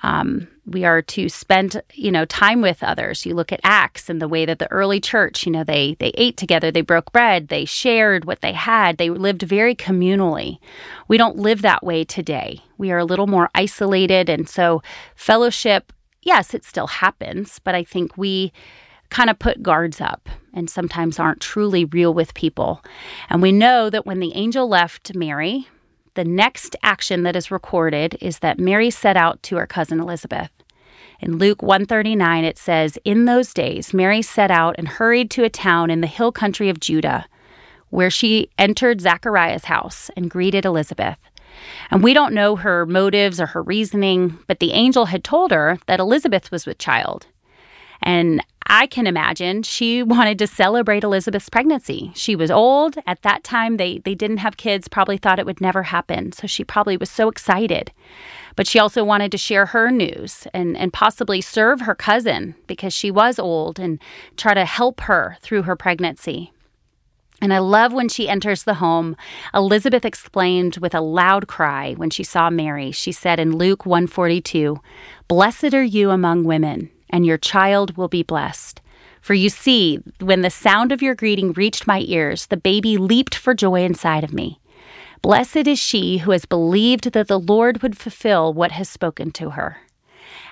Um, 0.02 0.48
we 0.66 0.84
are 0.84 1.02
to 1.02 1.28
spend, 1.28 1.82
you 1.94 2.10
know, 2.10 2.24
time 2.24 2.60
with 2.60 2.82
others. 2.82 3.24
You 3.24 3.34
look 3.34 3.52
at 3.52 3.60
Acts 3.64 4.08
and 4.10 4.20
the 4.20 4.28
way 4.28 4.44
that 4.44 4.58
the 4.58 4.70
early 4.70 5.00
church, 5.00 5.46
you 5.46 5.52
know, 5.52 5.64
they 5.64 5.96
they 5.98 6.12
ate 6.14 6.36
together, 6.36 6.70
they 6.70 6.82
broke 6.82 7.12
bread, 7.12 7.48
they 7.48 7.64
shared 7.64 8.24
what 8.24 8.40
they 8.40 8.52
had, 8.52 8.98
they 8.98 9.10
lived 9.10 9.42
very 9.42 9.74
communally. 9.74 10.58
We 11.08 11.16
don't 11.16 11.36
live 11.36 11.62
that 11.62 11.84
way 11.84 12.04
today. 12.04 12.60
We 12.76 12.92
are 12.92 12.98
a 12.98 13.04
little 13.04 13.26
more 13.26 13.50
isolated, 13.54 14.28
and 14.28 14.48
so 14.48 14.82
fellowship, 15.14 15.92
yes, 16.22 16.54
it 16.54 16.64
still 16.64 16.86
happens, 16.86 17.58
but 17.64 17.74
I 17.74 17.82
think 17.82 18.16
we 18.16 18.52
kind 19.10 19.30
of 19.30 19.38
put 19.38 19.62
guards 19.62 20.00
up 20.00 20.28
and 20.52 20.68
sometimes 20.68 21.18
aren't 21.18 21.40
truly 21.40 21.84
real 21.84 22.12
with 22.12 22.34
people. 22.34 22.84
And 23.30 23.40
we 23.40 23.52
know 23.52 23.90
that 23.90 24.06
when 24.06 24.20
the 24.20 24.34
angel 24.34 24.68
left 24.68 25.14
Mary, 25.14 25.66
the 26.18 26.24
next 26.24 26.74
action 26.82 27.22
that 27.22 27.36
is 27.36 27.48
recorded 27.52 28.18
is 28.20 28.40
that 28.40 28.58
Mary 28.58 28.90
set 28.90 29.16
out 29.16 29.40
to 29.44 29.54
her 29.54 29.68
cousin 29.68 30.00
Elizabeth. 30.00 30.50
In 31.20 31.38
Luke 31.38 31.62
139 31.62 32.44
it 32.44 32.58
says, 32.58 32.98
"In 33.04 33.26
those 33.26 33.54
days 33.54 33.94
Mary 33.94 34.20
set 34.20 34.50
out 34.50 34.74
and 34.78 34.88
hurried 34.88 35.30
to 35.30 35.44
a 35.44 35.48
town 35.48 35.92
in 35.92 36.00
the 36.00 36.08
hill 36.08 36.32
country 36.32 36.68
of 36.68 36.80
Judah, 36.80 37.26
where 37.90 38.10
she 38.10 38.50
entered 38.58 39.00
Zachariah's 39.00 39.66
house 39.66 40.10
and 40.16 40.28
greeted 40.28 40.64
Elizabeth." 40.64 41.20
And 41.88 42.02
we 42.02 42.14
don't 42.14 42.34
know 42.34 42.56
her 42.56 42.84
motives 42.84 43.40
or 43.40 43.46
her 43.46 43.62
reasoning, 43.62 44.38
but 44.48 44.58
the 44.58 44.72
angel 44.72 45.04
had 45.04 45.22
told 45.22 45.52
her 45.52 45.78
that 45.86 46.00
Elizabeth 46.00 46.50
was 46.50 46.66
with 46.66 46.78
child. 46.78 47.28
And 48.02 48.42
I 48.70 48.86
can 48.86 49.06
imagine 49.06 49.62
she 49.62 50.02
wanted 50.02 50.38
to 50.40 50.46
celebrate 50.46 51.04
Elizabeth's 51.04 51.48
pregnancy. 51.48 52.12
She 52.14 52.36
was 52.36 52.50
old. 52.50 52.96
At 53.06 53.22
that 53.22 53.42
time, 53.42 53.76
they, 53.78 53.98
they 53.98 54.14
didn't 54.14 54.38
have 54.38 54.56
kids, 54.56 54.88
probably 54.88 55.16
thought 55.16 55.38
it 55.38 55.46
would 55.46 55.60
never 55.60 55.84
happen. 55.84 56.32
So 56.32 56.46
she 56.46 56.64
probably 56.64 56.96
was 56.96 57.10
so 57.10 57.28
excited. 57.28 57.92
But 58.56 58.66
she 58.66 58.78
also 58.78 59.04
wanted 59.04 59.32
to 59.32 59.38
share 59.38 59.66
her 59.66 59.90
news 59.90 60.46
and, 60.52 60.76
and 60.76 60.92
possibly 60.92 61.40
serve 61.40 61.82
her 61.82 61.94
cousin 61.94 62.56
because 62.66 62.92
she 62.92 63.10
was 63.10 63.38
old 63.38 63.78
and 63.78 64.00
try 64.36 64.52
to 64.52 64.64
help 64.64 65.00
her 65.02 65.38
through 65.40 65.62
her 65.62 65.76
pregnancy. 65.76 66.52
And 67.40 67.54
I 67.54 67.58
love 67.58 67.92
when 67.92 68.08
she 68.08 68.28
enters 68.28 68.64
the 68.64 68.74
home. 68.74 69.16
Elizabeth 69.54 70.04
exclaimed 70.04 70.78
with 70.78 70.94
a 70.94 71.00
loud 71.00 71.46
cry 71.46 71.94
when 71.94 72.10
she 72.10 72.24
saw 72.24 72.50
Mary. 72.50 72.90
She 72.90 73.12
said 73.12 73.38
in 73.38 73.56
Luke 73.56 73.86
142, 73.86 74.80
"Blessed 75.28 75.72
are 75.72 75.84
you 75.84 76.10
among 76.10 76.42
women, 76.42 76.90
and 77.10 77.26
your 77.26 77.38
child 77.38 77.96
will 77.96 78.08
be 78.08 78.22
blessed. 78.22 78.80
For 79.20 79.34
you 79.34 79.48
see, 79.48 80.00
when 80.20 80.42
the 80.42 80.50
sound 80.50 80.92
of 80.92 81.02
your 81.02 81.14
greeting 81.14 81.52
reached 81.52 81.86
my 81.86 82.00
ears, 82.06 82.46
the 82.46 82.56
baby 82.56 82.96
leaped 82.96 83.34
for 83.34 83.54
joy 83.54 83.82
inside 83.82 84.24
of 84.24 84.32
me. 84.32 84.60
Blessed 85.22 85.66
is 85.66 85.78
she 85.78 86.18
who 86.18 86.30
has 86.30 86.44
believed 86.44 87.12
that 87.12 87.28
the 87.28 87.40
Lord 87.40 87.82
would 87.82 87.98
fulfill 87.98 88.52
what 88.54 88.72
has 88.72 88.88
spoken 88.88 89.30
to 89.32 89.50
her. 89.50 89.78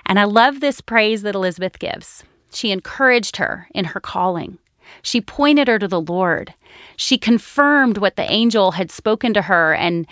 And 0.05 0.19
I 0.19 0.25
love 0.25 0.59
this 0.59 0.81
praise 0.81 1.21
that 1.21 1.35
Elizabeth 1.35 1.79
gives. 1.79 2.23
She 2.51 2.71
encouraged 2.71 3.37
her 3.37 3.67
in 3.73 3.85
her 3.85 3.99
calling. 3.99 4.57
She 5.01 5.21
pointed 5.21 5.67
her 5.67 5.79
to 5.79 5.87
the 5.87 6.01
Lord. 6.01 6.53
She 6.95 7.17
confirmed 7.17 7.97
what 7.97 8.15
the 8.15 8.29
angel 8.31 8.71
had 8.71 8.91
spoken 8.91 9.33
to 9.33 9.43
her. 9.43 9.73
And 9.73 10.07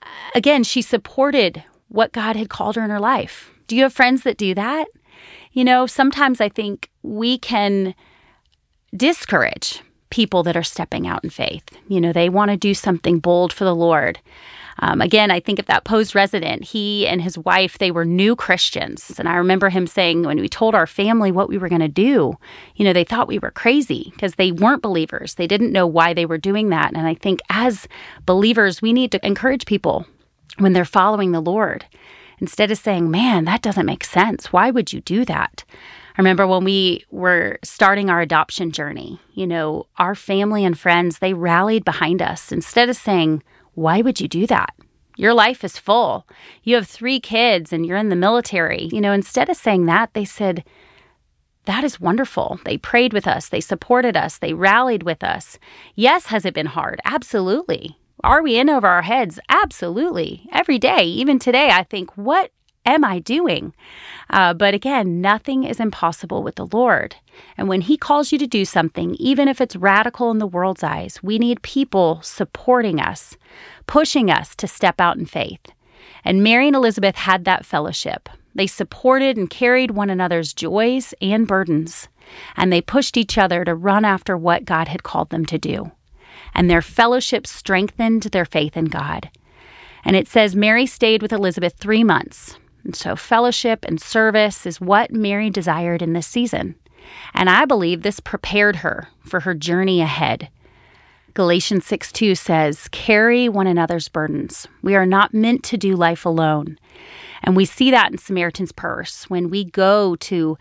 uh, 0.00 0.06
again, 0.34 0.64
she 0.64 0.82
supported 0.82 1.62
what 1.88 2.12
God 2.12 2.36
had 2.36 2.48
called 2.48 2.76
her 2.76 2.84
in 2.84 2.90
her 2.90 3.00
life. 3.00 3.50
Do 3.66 3.76
you 3.76 3.84
have 3.84 3.92
friends 3.92 4.22
that 4.22 4.36
do 4.36 4.54
that? 4.54 4.88
You 5.52 5.64
know, 5.64 5.86
sometimes 5.86 6.40
I 6.40 6.48
think 6.48 6.90
we 7.02 7.38
can 7.38 7.94
discourage 8.96 9.82
people 10.10 10.42
that 10.42 10.56
are 10.56 10.62
stepping 10.62 11.06
out 11.06 11.24
in 11.24 11.30
faith. 11.30 11.64
You 11.88 12.00
know, 12.00 12.12
they 12.12 12.28
want 12.28 12.50
to 12.50 12.56
do 12.56 12.74
something 12.74 13.18
bold 13.18 13.52
for 13.52 13.64
the 13.64 13.74
Lord. 13.74 14.20
Um, 14.78 15.00
again, 15.00 15.30
I 15.30 15.40
think 15.40 15.58
of 15.58 15.66
that 15.66 15.84
post 15.84 16.14
resident. 16.14 16.64
He 16.64 17.06
and 17.06 17.20
his 17.20 17.38
wife, 17.38 17.78
they 17.78 17.90
were 17.90 18.04
new 18.04 18.34
Christians. 18.34 19.18
And 19.18 19.28
I 19.28 19.36
remember 19.36 19.68
him 19.68 19.86
saying, 19.86 20.22
when 20.22 20.40
we 20.40 20.48
told 20.48 20.74
our 20.74 20.86
family 20.86 21.30
what 21.30 21.48
we 21.48 21.58
were 21.58 21.68
going 21.68 21.82
to 21.82 21.88
do, 21.88 22.36
you 22.76 22.84
know, 22.84 22.92
they 22.92 23.04
thought 23.04 23.28
we 23.28 23.38
were 23.38 23.50
crazy 23.50 24.10
because 24.12 24.34
they 24.34 24.52
weren't 24.52 24.82
believers. 24.82 25.34
They 25.34 25.46
didn't 25.46 25.72
know 25.72 25.86
why 25.86 26.14
they 26.14 26.26
were 26.26 26.38
doing 26.38 26.70
that. 26.70 26.92
And 26.94 27.06
I 27.06 27.14
think 27.14 27.40
as 27.50 27.86
believers, 28.26 28.80
we 28.80 28.92
need 28.92 29.12
to 29.12 29.26
encourage 29.26 29.66
people 29.66 30.06
when 30.58 30.72
they're 30.72 30.84
following 30.84 31.32
the 31.32 31.40
Lord 31.40 31.84
instead 32.42 32.72
of 32.72 32.76
saying, 32.76 33.08
man, 33.08 33.44
that 33.44 33.62
doesn't 33.62 33.86
make 33.86 34.02
sense. 34.02 34.52
Why 34.52 34.72
would 34.72 34.92
you 34.92 35.00
do 35.00 35.24
that? 35.26 35.64
I 36.18 36.20
remember 36.20 36.44
when 36.44 36.64
we 36.64 37.04
were 37.10 37.60
starting 37.62 38.10
our 38.10 38.20
adoption 38.20 38.72
journey, 38.72 39.20
you 39.32 39.46
know, 39.46 39.86
our 39.96 40.16
family 40.16 40.64
and 40.64 40.78
friends, 40.78 41.20
they 41.20 41.34
rallied 41.34 41.84
behind 41.84 42.20
us 42.20 42.50
instead 42.50 42.88
of 42.90 42.96
saying, 42.96 43.44
why 43.74 44.02
would 44.02 44.20
you 44.20 44.26
do 44.26 44.46
that? 44.48 44.74
Your 45.16 45.32
life 45.32 45.62
is 45.62 45.78
full. 45.78 46.26
You 46.64 46.74
have 46.74 46.88
three 46.88 47.20
kids 47.20 47.72
and 47.72 47.86
you're 47.86 47.96
in 47.96 48.08
the 48.08 48.16
military. 48.16 48.88
You 48.92 49.00
know, 49.00 49.12
instead 49.12 49.48
of 49.48 49.56
saying 49.56 49.86
that, 49.86 50.12
they 50.12 50.24
said, 50.24 50.64
that 51.66 51.84
is 51.84 52.00
wonderful. 52.00 52.58
They 52.64 52.76
prayed 52.76 53.12
with 53.12 53.28
us. 53.28 53.48
They 53.48 53.60
supported 53.60 54.16
us. 54.16 54.36
They 54.36 54.52
rallied 54.52 55.04
with 55.04 55.22
us. 55.22 55.60
Yes, 55.94 56.26
has 56.26 56.44
it 56.44 56.54
been 56.54 56.66
hard? 56.66 57.00
Absolutely. 57.04 57.96
Are 58.24 58.40
we 58.40 58.56
in 58.56 58.70
over 58.70 58.86
our 58.86 59.02
heads? 59.02 59.40
Absolutely. 59.48 60.48
Every 60.52 60.78
day, 60.78 61.02
even 61.02 61.40
today, 61.40 61.70
I 61.70 61.82
think, 61.82 62.16
what 62.16 62.52
am 62.86 63.04
I 63.04 63.18
doing? 63.18 63.74
Uh, 64.30 64.54
but 64.54 64.74
again, 64.74 65.20
nothing 65.20 65.64
is 65.64 65.80
impossible 65.80 66.44
with 66.44 66.54
the 66.54 66.68
Lord. 66.72 67.16
And 67.56 67.66
when 67.66 67.80
He 67.80 67.96
calls 67.96 68.30
you 68.30 68.38
to 68.38 68.46
do 68.46 68.64
something, 68.64 69.16
even 69.16 69.48
if 69.48 69.60
it's 69.60 69.74
radical 69.74 70.30
in 70.30 70.38
the 70.38 70.46
world's 70.46 70.84
eyes, 70.84 71.20
we 71.20 71.36
need 71.36 71.62
people 71.62 72.20
supporting 72.22 73.00
us, 73.00 73.36
pushing 73.88 74.30
us 74.30 74.54
to 74.54 74.68
step 74.68 75.00
out 75.00 75.16
in 75.16 75.26
faith. 75.26 75.72
And 76.24 76.44
Mary 76.44 76.68
and 76.68 76.76
Elizabeth 76.76 77.16
had 77.16 77.44
that 77.44 77.66
fellowship. 77.66 78.28
They 78.54 78.68
supported 78.68 79.36
and 79.36 79.50
carried 79.50 79.92
one 79.92 80.10
another's 80.10 80.52
joys 80.52 81.12
and 81.20 81.44
burdens, 81.44 82.06
and 82.56 82.72
they 82.72 82.82
pushed 82.82 83.16
each 83.16 83.36
other 83.36 83.64
to 83.64 83.74
run 83.74 84.04
after 84.04 84.36
what 84.36 84.64
God 84.64 84.86
had 84.86 85.02
called 85.02 85.30
them 85.30 85.44
to 85.46 85.58
do 85.58 85.90
and 86.54 86.68
their 86.68 86.82
fellowship 86.82 87.46
strengthened 87.46 88.22
their 88.24 88.44
faith 88.44 88.76
in 88.76 88.86
God. 88.86 89.30
And 90.04 90.16
it 90.16 90.28
says 90.28 90.56
Mary 90.56 90.86
stayed 90.86 91.22
with 91.22 91.32
Elizabeth 91.32 91.74
three 91.78 92.04
months. 92.04 92.56
And 92.84 92.96
so, 92.96 93.14
fellowship 93.14 93.84
and 93.86 94.00
service 94.00 94.66
is 94.66 94.80
what 94.80 95.12
Mary 95.12 95.50
desired 95.50 96.02
in 96.02 96.12
this 96.12 96.26
season. 96.26 96.74
And 97.34 97.48
I 97.48 97.64
believe 97.64 98.02
this 98.02 98.20
prepared 98.20 98.76
her 98.76 99.08
for 99.24 99.40
her 99.40 99.54
journey 99.54 100.00
ahead. 100.00 100.48
Galatians 101.34 101.86
6 101.86 102.12
2 102.12 102.34
says, 102.34 102.88
Carry 102.88 103.48
one 103.48 103.66
another's 103.66 104.08
burdens. 104.08 104.68
We 104.82 104.94
are 104.94 105.06
not 105.06 105.32
meant 105.32 105.62
to 105.64 105.78
do 105.78 105.96
life 105.96 106.26
alone. 106.26 106.78
And 107.42 107.56
we 107.56 107.64
see 107.64 107.90
that 107.90 108.12
in 108.12 108.18
Samaritan's 108.18 108.72
Purse 108.72 109.28
when 109.30 109.48
we 109.50 109.64
go 109.64 110.14
to 110.16 110.58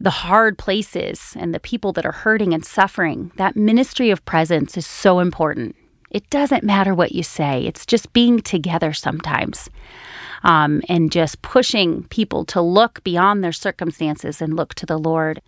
the 0.00 0.10
hard 0.10 0.58
places 0.58 1.34
and 1.36 1.52
the 1.52 1.60
people 1.60 1.92
that 1.92 2.06
are 2.06 2.12
hurting 2.12 2.54
and 2.54 2.64
suffering. 2.64 3.32
That 3.36 3.56
ministry 3.56 4.10
of 4.10 4.24
presence 4.24 4.76
is 4.76 4.86
so 4.86 5.18
important. 5.18 5.76
It 6.10 6.28
doesn't 6.30 6.62
matter 6.62 6.94
what 6.94 7.12
you 7.12 7.22
say, 7.22 7.64
it's 7.64 7.86
just 7.86 8.12
being 8.12 8.40
together 8.40 8.92
sometimes. 8.92 9.70
Um, 10.44 10.82
and 10.88 11.12
just 11.12 11.40
pushing 11.42 12.04
people 12.04 12.44
to 12.46 12.60
look 12.60 13.04
beyond 13.04 13.44
their 13.44 13.52
circumstances 13.52 14.42
and 14.42 14.56
look 14.56 14.74
to 14.74 14.86
the 14.86 14.98
Lord. 14.98 15.40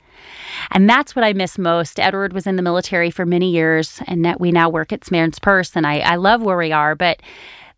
And 0.70 0.88
that's 0.88 1.16
what 1.16 1.24
I 1.24 1.32
miss 1.32 1.58
most. 1.58 1.98
Edward 1.98 2.32
was 2.32 2.46
in 2.46 2.56
the 2.56 2.62
military 2.62 3.10
for 3.10 3.26
many 3.26 3.50
years, 3.50 4.00
and 4.06 4.24
that 4.24 4.40
we 4.40 4.52
now 4.52 4.68
work 4.68 4.92
at 4.92 5.04
Samaritan's 5.04 5.40
Purse, 5.40 5.74
and 5.74 5.86
I, 5.86 5.98
I 5.98 6.14
love 6.14 6.42
where 6.42 6.56
we 6.56 6.70
are. 6.70 6.94
But 6.94 7.20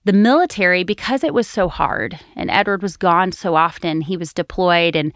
the 0.06 0.12
military, 0.12 0.85
because 0.85 1.25
it 1.25 1.35
was 1.35 1.49
so 1.49 1.68
hard 1.68 2.20
and 2.37 2.49
Edward 2.49 2.80
was 2.80 2.96
gone 2.96 3.32
so 3.32 3.56
often, 3.56 4.02
he 4.02 4.16
was 4.16 4.32
deployed. 4.32 4.94
And, 4.94 5.12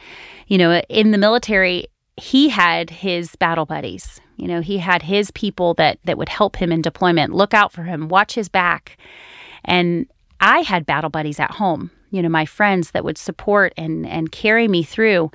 you 0.48 0.58
know, 0.58 0.82
in 0.88 1.12
the 1.12 1.18
military, 1.18 1.86
he 2.16 2.48
had 2.48 2.90
his 2.90 3.36
battle 3.36 3.66
buddies. 3.66 4.20
You 4.36 4.48
know, 4.48 4.60
he 4.60 4.78
had 4.78 5.02
his 5.02 5.30
people 5.30 5.74
that, 5.74 6.00
that 6.04 6.18
would 6.18 6.28
help 6.28 6.56
him 6.56 6.72
in 6.72 6.82
deployment, 6.82 7.32
look 7.32 7.54
out 7.54 7.70
for 7.70 7.84
him, 7.84 8.08
watch 8.08 8.34
his 8.34 8.48
back. 8.48 8.98
And 9.64 10.06
I 10.40 10.60
had 10.60 10.86
battle 10.86 11.10
buddies 11.10 11.38
at 11.38 11.52
home, 11.52 11.90
you 12.10 12.22
know, 12.22 12.28
my 12.28 12.46
friends 12.46 12.92
that 12.92 13.04
would 13.04 13.18
support 13.18 13.72
and, 13.76 14.06
and 14.06 14.32
carry 14.32 14.68
me 14.68 14.82
through. 14.82 15.30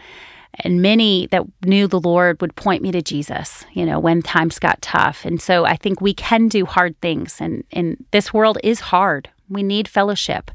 And 0.59 0.81
many 0.81 1.27
that 1.27 1.43
knew 1.65 1.85
the 1.85 2.00
Lord 2.00 2.39
would 2.39 2.55
point 2.55 2.81
me 2.81 2.91
to 2.93 3.01
Jesus, 3.01 3.65
you 3.74 3.85
know, 3.85 4.00
when 4.00 4.21
times 4.21 4.57
got 4.57 4.81
tough. 4.81 5.25
And 5.25 5.41
so 5.41 5.65
I 5.65 5.75
think 5.75 6.00
we 6.00 6.13
can 6.13 6.47
do 6.47 6.65
hard 6.65 7.00
things. 7.01 7.41
And, 7.41 7.65
and 7.74 8.03
this 8.12 8.33
world 8.33 8.57
is 8.63 8.79
hard. 8.79 9.29
We 9.50 9.63
need 9.63 9.89
fellowship. 9.89 10.51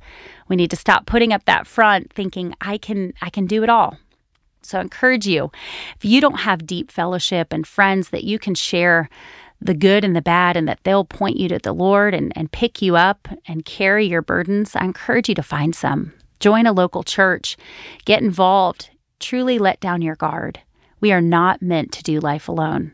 We 0.49 0.57
need 0.57 0.71
to 0.71 0.77
stop 0.77 1.05
putting 1.05 1.35
up 1.35 1.45
that 1.45 1.67
front 1.67 2.13
thinking 2.15 2.55
I 2.61 2.79
can 2.79 3.13
I 3.21 3.31
can 3.31 3.47
do 3.47 3.63
it 3.63 3.69
all. 3.69 3.99
So 4.63 4.79
I 4.79 4.83
encourage 4.83 5.27
you, 5.27 5.51
if 5.97 6.05
you 6.05 6.21
don't 6.21 6.41
have 6.41 6.67
deep 6.67 6.91
fellowship 6.91 7.53
and 7.53 7.67
friends 7.67 8.11
that 8.11 8.25
you 8.25 8.39
can 8.39 8.55
share 8.55 9.09
the 9.61 9.75
good 9.75 10.05
and 10.05 10.17
the 10.17 10.23
bad 10.23 10.57
and 10.57 10.67
that 10.69 10.81
they'll 10.85 11.05
point 11.05 11.37
you 11.37 11.49
to 11.49 11.59
the 11.59 11.73
Lord 11.73 12.15
and, 12.15 12.33
and 12.37 12.51
pick 12.51 12.81
you 12.81 12.97
up 12.97 13.29
and 13.47 13.65
carry 13.65 14.07
your 14.07 14.23
burdens, 14.23 14.75
I 14.75 14.85
encourage 14.85 15.29
you 15.29 15.35
to 15.35 15.43
find 15.43 15.75
some. 15.75 16.13
Join 16.39 16.67
a 16.67 16.73
local 16.73 17.03
church, 17.03 17.57
get 18.05 18.23
involved, 18.23 18.91
truly 19.19 19.59
let 19.59 19.81
down 19.81 20.01
your 20.01 20.17
guard. 20.17 20.61
We 21.01 21.13
are 21.13 21.21
not 21.21 21.61
meant 21.61 21.93
to 21.93 22.03
do 22.03 22.21
life 22.21 22.49
alone. 22.49 22.93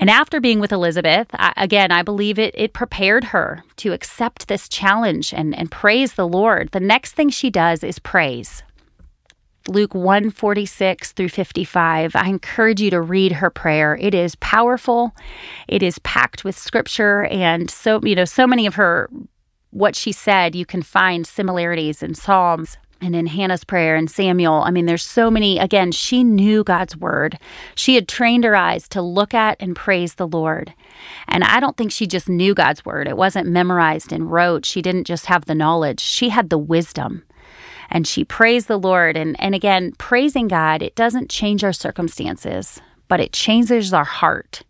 And 0.00 0.08
after 0.08 0.40
being 0.40 0.60
with 0.60 0.72
Elizabeth, 0.72 1.26
I, 1.32 1.52
again, 1.56 1.90
I 1.90 2.02
believe 2.02 2.38
it, 2.38 2.54
it 2.56 2.72
prepared 2.72 3.24
her 3.24 3.64
to 3.76 3.92
accept 3.92 4.46
this 4.46 4.68
challenge 4.68 5.34
and, 5.34 5.54
and 5.54 5.70
praise 5.70 6.14
the 6.14 6.28
Lord. 6.28 6.70
The 6.70 6.80
next 6.80 7.12
thing 7.12 7.30
she 7.30 7.50
does 7.50 7.82
is 7.82 7.98
praise. 7.98 8.62
Luke 9.68 9.94
146 9.94 11.12
through 11.12 11.28
55. 11.28 12.16
I 12.16 12.28
encourage 12.28 12.80
you 12.80 12.90
to 12.90 13.00
read 13.00 13.32
her 13.32 13.50
prayer. 13.50 13.96
It 14.00 14.14
is 14.14 14.34
powerful. 14.36 15.14
It 15.66 15.82
is 15.82 15.98
packed 16.00 16.44
with 16.44 16.58
scripture 16.58 17.24
and 17.26 17.70
so 17.70 18.00
you 18.02 18.14
know 18.14 18.24
so 18.24 18.46
many 18.46 18.66
of 18.66 18.76
her 18.76 19.10
what 19.70 19.94
she 19.94 20.12
said 20.12 20.54
you 20.54 20.64
can 20.64 20.82
find 20.82 21.26
similarities 21.26 22.02
in 22.02 22.14
Psalms 22.14 22.78
and 23.00 23.14
in 23.14 23.26
Hannah's 23.26 23.62
prayer 23.62 23.94
and 23.94 24.10
Samuel. 24.10 24.62
I 24.64 24.70
mean 24.70 24.86
there's 24.86 25.04
so 25.04 25.30
many 25.30 25.58
again 25.58 25.92
she 25.92 26.24
knew 26.24 26.64
God's 26.64 26.96
word. 26.96 27.38
She 27.74 27.94
had 27.94 28.08
trained 28.08 28.44
her 28.44 28.56
eyes 28.56 28.88
to 28.88 29.02
look 29.02 29.34
at 29.34 29.56
and 29.60 29.76
praise 29.76 30.14
the 30.14 30.26
Lord. 30.26 30.72
And 31.28 31.44
I 31.44 31.60
don't 31.60 31.76
think 31.76 31.92
she 31.92 32.06
just 32.06 32.28
knew 32.28 32.54
God's 32.54 32.84
word. 32.84 33.06
It 33.06 33.16
wasn't 33.16 33.48
memorized 33.48 34.12
and 34.12 34.32
rote. 34.32 34.64
She 34.64 34.82
didn't 34.82 35.04
just 35.04 35.26
have 35.26 35.44
the 35.44 35.54
knowledge. 35.54 36.00
She 36.00 36.30
had 36.30 36.48
the 36.50 36.58
wisdom 36.58 37.24
and 37.90 38.06
she 38.06 38.24
praised 38.24 38.68
the 38.68 38.78
Lord. 38.78 39.16
And, 39.16 39.36
and 39.40 39.54
again, 39.54 39.92
praising 39.98 40.48
God, 40.48 40.82
it 40.82 40.94
doesn't 40.94 41.30
change 41.30 41.64
our 41.64 41.72
circumstances, 41.72 42.80
but 43.08 43.20
it 43.20 43.32
changes 43.32 43.92
our 43.92 44.04
heart. 44.04 44.62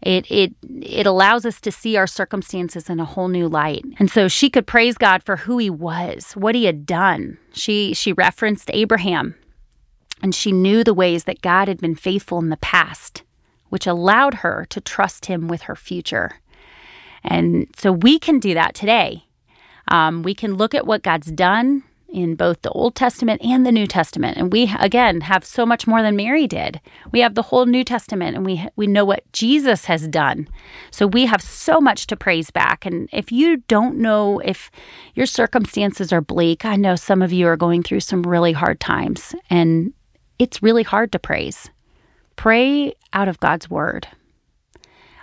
It, 0.00 0.30
it 0.30 0.54
it 0.62 1.06
allows 1.06 1.44
us 1.44 1.60
to 1.60 1.72
see 1.72 1.96
our 1.96 2.06
circumstances 2.06 2.88
in 2.88 3.00
a 3.00 3.04
whole 3.04 3.26
new 3.26 3.48
light. 3.48 3.84
And 3.98 4.08
so 4.08 4.28
she 4.28 4.48
could 4.48 4.64
praise 4.64 4.96
God 4.96 5.24
for 5.24 5.38
who 5.38 5.58
he 5.58 5.68
was, 5.68 6.34
what 6.34 6.54
he 6.54 6.66
had 6.66 6.86
done. 6.86 7.36
She 7.52 7.94
she 7.94 8.12
referenced 8.12 8.70
Abraham 8.72 9.34
and 10.22 10.32
she 10.32 10.52
knew 10.52 10.84
the 10.84 10.94
ways 10.94 11.24
that 11.24 11.42
God 11.42 11.66
had 11.66 11.80
been 11.80 11.96
faithful 11.96 12.38
in 12.38 12.48
the 12.48 12.56
past, 12.58 13.24
which 13.70 13.88
allowed 13.88 14.34
her 14.34 14.66
to 14.70 14.80
trust 14.80 15.26
him 15.26 15.48
with 15.48 15.62
her 15.62 15.74
future. 15.74 16.40
And 17.24 17.66
so 17.76 17.90
we 17.90 18.20
can 18.20 18.38
do 18.38 18.54
that 18.54 18.74
today. 18.74 19.24
Um, 19.88 20.22
we 20.22 20.34
can 20.34 20.54
look 20.54 20.74
at 20.74 20.86
what 20.86 21.02
God's 21.02 21.32
done 21.32 21.82
in 22.08 22.34
both 22.34 22.62
the 22.62 22.70
Old 22.70 22.94
Testament 22.94 23.42
and 23.44 23.66
the 23.66 23.72
New 23.72 23.86
Testament. 23.86 24.36
And 24.38 24.52
we 24.52 24.74
again 24.78 25.20
have 25.22 25.44
so 25.44 25.66
much 25.66 25.86
more 25.86 26.02
than 26.02 26.16
Mary 26.16 26.46
did. 26.46 26.80
We 27.12 27.20
have 27.20 27.34
the 27.34 27.42
whole 27.42 27.66
New 27.66 27.84
Testament 27.84 28.36
and 28.36 28.44
we 28.46 28.66
we 28.76 28.86
know 28.86 29.04
what 29.04 29.30
Jesus 29.32 29.84
has 29.84 30.08
done. 30.08 30.48
So 30.90 31.06
we 31.06 31.26
have 31.26 31.42
so 31.42 31.80
much 31.80 32.06
to 32.08 32.16
praise 32.16 32.50
back. 32.50 32.86
And 32.86 33.08
if 33.12 33.30
you 33.30 33.58
don't 33.68 33.96
know 33.96 34.38
if 34.40 34.70
your 35.14 35.26
circumstances 35.26 36.12
are 36.12 36.20
bleak, 36.20 36.64
I 36.64 36.76
know 36.76 36.96
some 36.96 37.22
of 37.22 37.32
you 37.32 37.46
are 37.46 37.56
going 37.56 37.82
through 37.82 38.00
some 38.00 38.22
really 38.22 38.52
hard 38.52 38.80
times 38.80 39.34
and 39.50 39.92
it's 40.38 40.62
really 40.62 40.84
hard 40.84 41.12
to 41.12 41.18
praise. 41.18 41.70
Pray 42.36 42.94
out 43.12 43.28
of 43.28 43.40
God's 43.40 43.68
word. 43.68 44.06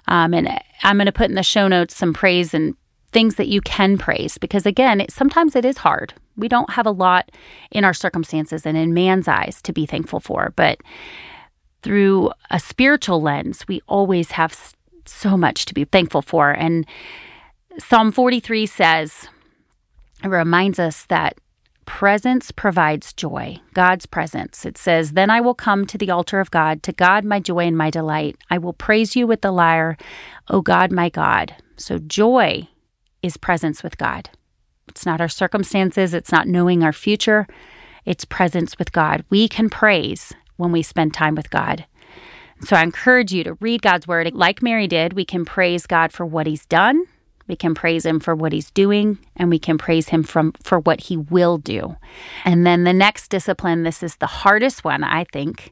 Um, 0.07 0.33
and 0.33 0.49
I'm 0.83 0.97
going 0.97 1.07
to 1.07 1.11
put 1.11 1.29
in 1.29 1.35
the 1.35 1.43
show 1.43 1.67
notes 1.67 1.95
some 1.95 2.13
praise 2.13 2.53
and 2.53 2.75
things 3.15 3.35
that 3.35 3.47
you 3.47 3.61
can 3.61 3.97
praise 3.97 4.37
because 4.37 4.65
again 4.65 4.99
it, 4.99 5.09
sometimes 5.09 5.55
it 5.55 5.63
is 5.63 5.77
hard. 5.77 6.13
We 6.35 6.49
don't 6.49 6.71
have 6.71 6.85
a 6.85 6.91
lot 6.91 7.31
in 7.71 7.85
our 7.85 7.93
circumstances 7.93 8.65
and 8.65 8.75
in 8.75 8.93
man's 8.93 9.29
eyes 9.29 9.61
to 9.61 9.71
be 9.71 9.85
thankful 9.85 10.19
for 10.19 10.51
but 10.57 10.81
through 11.81 12.31
a 12.51 12.59
spiritual 12.59 13.21
lens 13.21 13.63
we 13.69 13.79
always 13.87 14.31
have 14.31 14.73
so 15.05 15.37
much 15.37 15.63
to 15.63 15.73
be 15.73 15.85
thankful 15.85 16.21
for. 16.21 16.51
And 16.51 16.85
psalm 17.77 18.11
43 18.11 18.65
says 18.65 19.29
it 20.21 20.27
reminds 20.27 20.77
us 20.77 21.05
that 21.05 21.37
presence 21.85 22.51
provides 22.51 23.13
joy 23.13 23.57
god's 23.73 24.05
presence. 24.05 24.65
It 24.65 24.77
says 24.77 25.13
then 25.13 25.29
i 25.29 25.39
will 25.39 25.55
come 25.55 25.85
to 25.85 25.97
the 25.97 26.11
altar 26.11 26.41
of 26.41 26.51
god 26.51 26.83
to 26.83 26.91
god 26.91 27.23
my 27.23 27.39
joy 27.39 27.59
and 27.59 27.77
my 27.77 27.89
delight. 27.89 28.35
I 28.49 28.57
will 28.57 28.73
praise 28.73 29.15
you 29.15 29.25
with 29.25 29.39
the 29.39 29.53
lyre 29.53 29.95
o 30.49 30.59
god 30.59 30.91
my 30.91 31.07
god. 31.07 31.55
So 31.77 31.97
joy 31.99 32.67
is 33.25 33.37
presence 33.37 33.83
with 33.83 33.97
God. 33.97 34.29
It's 34.87 35.05
not 35.05 35.19
our 35.19 35.27
circumstances, 35.27 36.13
it's 36.13 36.31
not 36.31 36.47
knowing 36.47 36.83
our 36.83 36.93
future, 36.93 37.47
it's 38.05 38.23
presence 38.23 38.77
with 38.77 38.91
God. 38.91 39.25
We 39.29 39.47
can 39.47 39.69
praise 39.69 40.31
when 40.57 40.71
we 40.71 40.83
spend 40.83 41.13
time 41.13 41.35
with 41.35 41.49
God. 41.49 41.85
So 42.61 42.75
I 42.75 42.83
encourage 42.83 43.33
you 43.33 43.43
to 43.43 43.55
read 43.55 43.81
God's 43.81 44.07
word 44.07 44.33
like 44.33 44.61
Mary 44.61 44.87
did. 44.87 45.13
We 45.13 45.25
can 45.25 45.43
praise 45.43 45.85
God 45.85 46.13
for 46.13 46.25
what 46.25 46.47
he's 46.47 46.65
done, 46.65 47.03
we 47.47 47.55
can 47.55 47.75
praise 47.75 48.05
him 48.05 48.19
for 48.19 48.33
what 48.35 48.53
he's 48.53 48.71
doing, 48.71 49.19
and 49.35 49.49
we 49.49 49.59
can 49.59 49.77
praise 49.77 50.09
him 50.09 50.23
from 50.23 50.53
for 50.63 50.79
what 50.79 51.01
he 51.01 51.17
will 51.17 51.57
do. 51.57 51.95
And 52.43 52.65
then 52.65 52.83
the 52.83 52.93
next 52.93 53.29
discipline, 53.29 53.83
this 53.83 54.01
is 54.01 54.15
the 54.15 54.27
hardest 54.27 54.83
one, 54.83 55.03
I 55.03 55.25
think, 55.25 55.71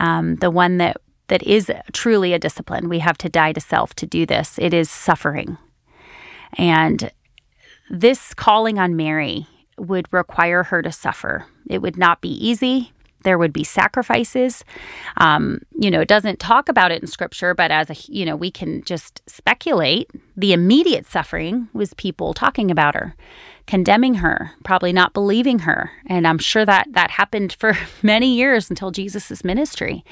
um, 0.00 0.36
the 0.36 0.50
one 0.50 0.78
that 0.78 0.96
that 1.28 1.42
is 1.42 1.70
truly 1.92 2.32
a 2.32 2.38
discipline. 2.38 2.88
We 2.88 3.00
have 3.00 3.18
to 3.18 3.28
die 3.28 3.52
to 3.52 3.60
self 3.60 3.94
to 3.96 4.06
do 4.06 4.26
this. 4.26 4.58
It 4.58 4.72
is 4.74 4.90
suffering. 4.90 5.58
And 6.58 7.10
this 7.90 8.34
calling 8.34 8.78
on 8.78 8.96
Mary 8.96 9.46
would 9.78 10.12
require 10.12 10.62
her 10.64 10.82
to 10.82 10.92
suffer. 10.92 11.46
It 11.68 11.82
would 11.82 11.96
not 11.96 12.20
be 12.20 12.30
easy. 12.30 12.92
There 13.24 13.38
would 13.38 13.52
be 13.52 13.64
sacrifices. 13.64 14.64
Um, 15.16 15.60
you 15.78 15.90
know, 15.90 16.00
it 16.00 16.08
doesn't 16.08 16.40
talk 16.40 16.68
about 16.68 16.90
it 16.90 17.02
in 17.02 17.06
scripture, 17.06 17.54
but 17.54 17.70
as 17.70 17.90
a, 17.90 17.94
you 18.12 18.24
know, 18.24 18.36
we 18.36 18.50
can 18.50 18.82
just 18.82 19.22
speculate. 19.26 20.10
The 20.36 20.52
immediate 20.52 21.06
suffering 21.06 21.68
was 21.72 21.94
people 21.94 22.34
talking 22.34 22.70
about 22.70 22.94
her, 22.94 23.14
condemning 23.66 24.14
her, 24.14 24.50
probably 24.64 24.92
not 24.92 25.14
believing 25.14 25.60
her. 25.60 25.90
And 26.06 26.26
I'm 26.26 26.38
sure 26.38 26.64
that 26.64 26.88
that 26.92 27.12
happened 27.12 27.52
for 27.52 27.76
many 28.02 28.34
years 28.34 28.70
until 28.70 28.90
Jesus' 28.90 29.44
ministry. 29.44 30.04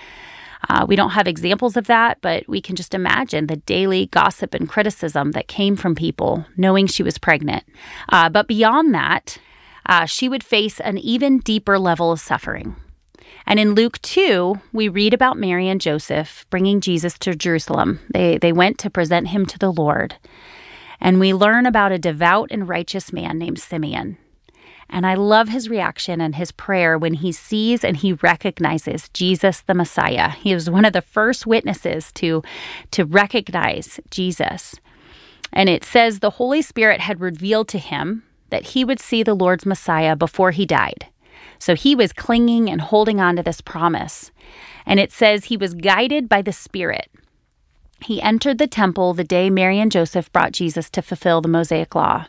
Uh, 0.69 0.85
we 0.87 0.97
don't 0.97 1.11
have 1.11 1.27
examples 1.27 1.77
of 1.77 1.87
that, 1.87 2.21
but 2.21 2.47
we 2.49 2.61
can 2.61 2.77
just 2.77 2.95
imagine 2.95 3.47
the 3.47 3.57
daily 3.57 4.07
gossip 4.07 4.55
and 4.55 4.69
criticism 4.69 5.33
that 5.33 5.49
came 5.49 5.77
from 5.77 5.95
people 5.95 6.45
knowing 6.57 6.87
she 6.87 7.03
was 7.03 7.19
pregnant. 7.19 7.65
Uh, 8.09 8.29
but 8.29 8.47
beyond 8.47 8.95
that, 8.95 9.39
uh, 9.87 10.05
she 10.05 10.29
would 10.29 10.45
face 10.45 10.79
an 10.81 10.99
even 10.99 11.39
deeper 11.39 11.79
level 11.79 12.13
of 12.13 12.21
suffering. 12.21 12.77
And 13.47 13.59
in 13.59 13.75
Luke 13.75 14.01
2, 14.03 14.61
we 14.73 14.89
read 14.89 15.15
about 15.15 15.39
Mary 15.39 15.69
and 15.69 15.81
Joseph 15.81 16.47
bringing 16.51 16.81
Jesus 16.81 17.19
to 17.19 17.35
Jerusalem. 17.35 18.01
They, 18.13 18.39
they 18.39 18.53
went 18.53 18.79
to 18.79 18.91
present 18.91 19.29
him 19.29 19.47
to 19.47 19.59
the 19.59 19.73
Lord. 19.73 20.17
And 21.01 21.19
we 21.19 21.33
learn 21.33 21.67
about 21.67 21.93
a 21.93 21.99
devout 21.99 22.49
and 22.51 22.69
righteous 22.69 23.13
man 23.13 23.39
named 23.39 23.59
Simeon. 23.59 24.19
And 24.91 25.07
I 25.07 25.15
love 25.15 25.49
his 25.49 25.69
reaction 25.69 26.21
and 26.21 26.35
his 26.35 26.51
prayer 26.51 26.99
when 26.99 27.15
he 27.15 27.31
sees 27.31 27.85
and 27.85 27.97
he 27.97 28.15
recognizes 28.15 29.09
Jesus 29.11 29.61
the 29.63 29.75
Messiah. 29.75 30.31
He 30.31 30.53
was 30.53 30.69
one 30.69 30.85
of 30.85 30.93
the 30.93 31.01
first 31.01 31.47
witnesses 31.47 32.11
to, 32.13 32.43
to 32.91 33.05
recognize 33.05 34.01
Jesus. 34.11 34.75
And 35.53 35.69
it 35.69 35.85
says 35.85 36.19
the 36.19 36.31
Holy 36.31 36.61
Spirit 36.61 37.01
had 37.01 37.21
revealed 37.21 37.69
to 37.69 37.79
him 37.79 38.25
that 38.51 38.67
he 38.67 38.85
would 38.85 39.01
see 39.01 39.23
the 39.23 39.35
Lord's 39.35 39.65
Messiah 39.65 40.17
before 40.17 40.51
he 40.51 40.67
died. 40.67 41.07
So 41.61 41.75
he 41.75 41.95
was 41.95 42.13
clinging 42.13 42.69
and 42.69 42.81
holding 42.81 43.21
on 43.21 43.37
to 43.37 43.43
this 43.43 43.61
promise. 43.61 44.33
And 44.87 44.99
it 44.99 45.13
says 45.13 45.45
he 45.45 45.57
was 45.57 45.75
guided 45.75 46.29
by 46.29 46.43
the 46.43 46.53
Spirit. 46.53 47.09
He 48.03 48.21
entered 48.23 48.59
the 48.59 48.67
temple 48.67 49.15
the 49.15 49.25
day 49.25 49.51
Mary 49.51 49.79
and 49.79 49.93
Joseph 49.93 50.33
brought 50.33 50.53
Jesus 50.53 50.91
to 50.91 51.03
fulfill 51.03 51.41
the 51.41 51.49
Mosaic 51.49 51.95
law. 51.95 52.27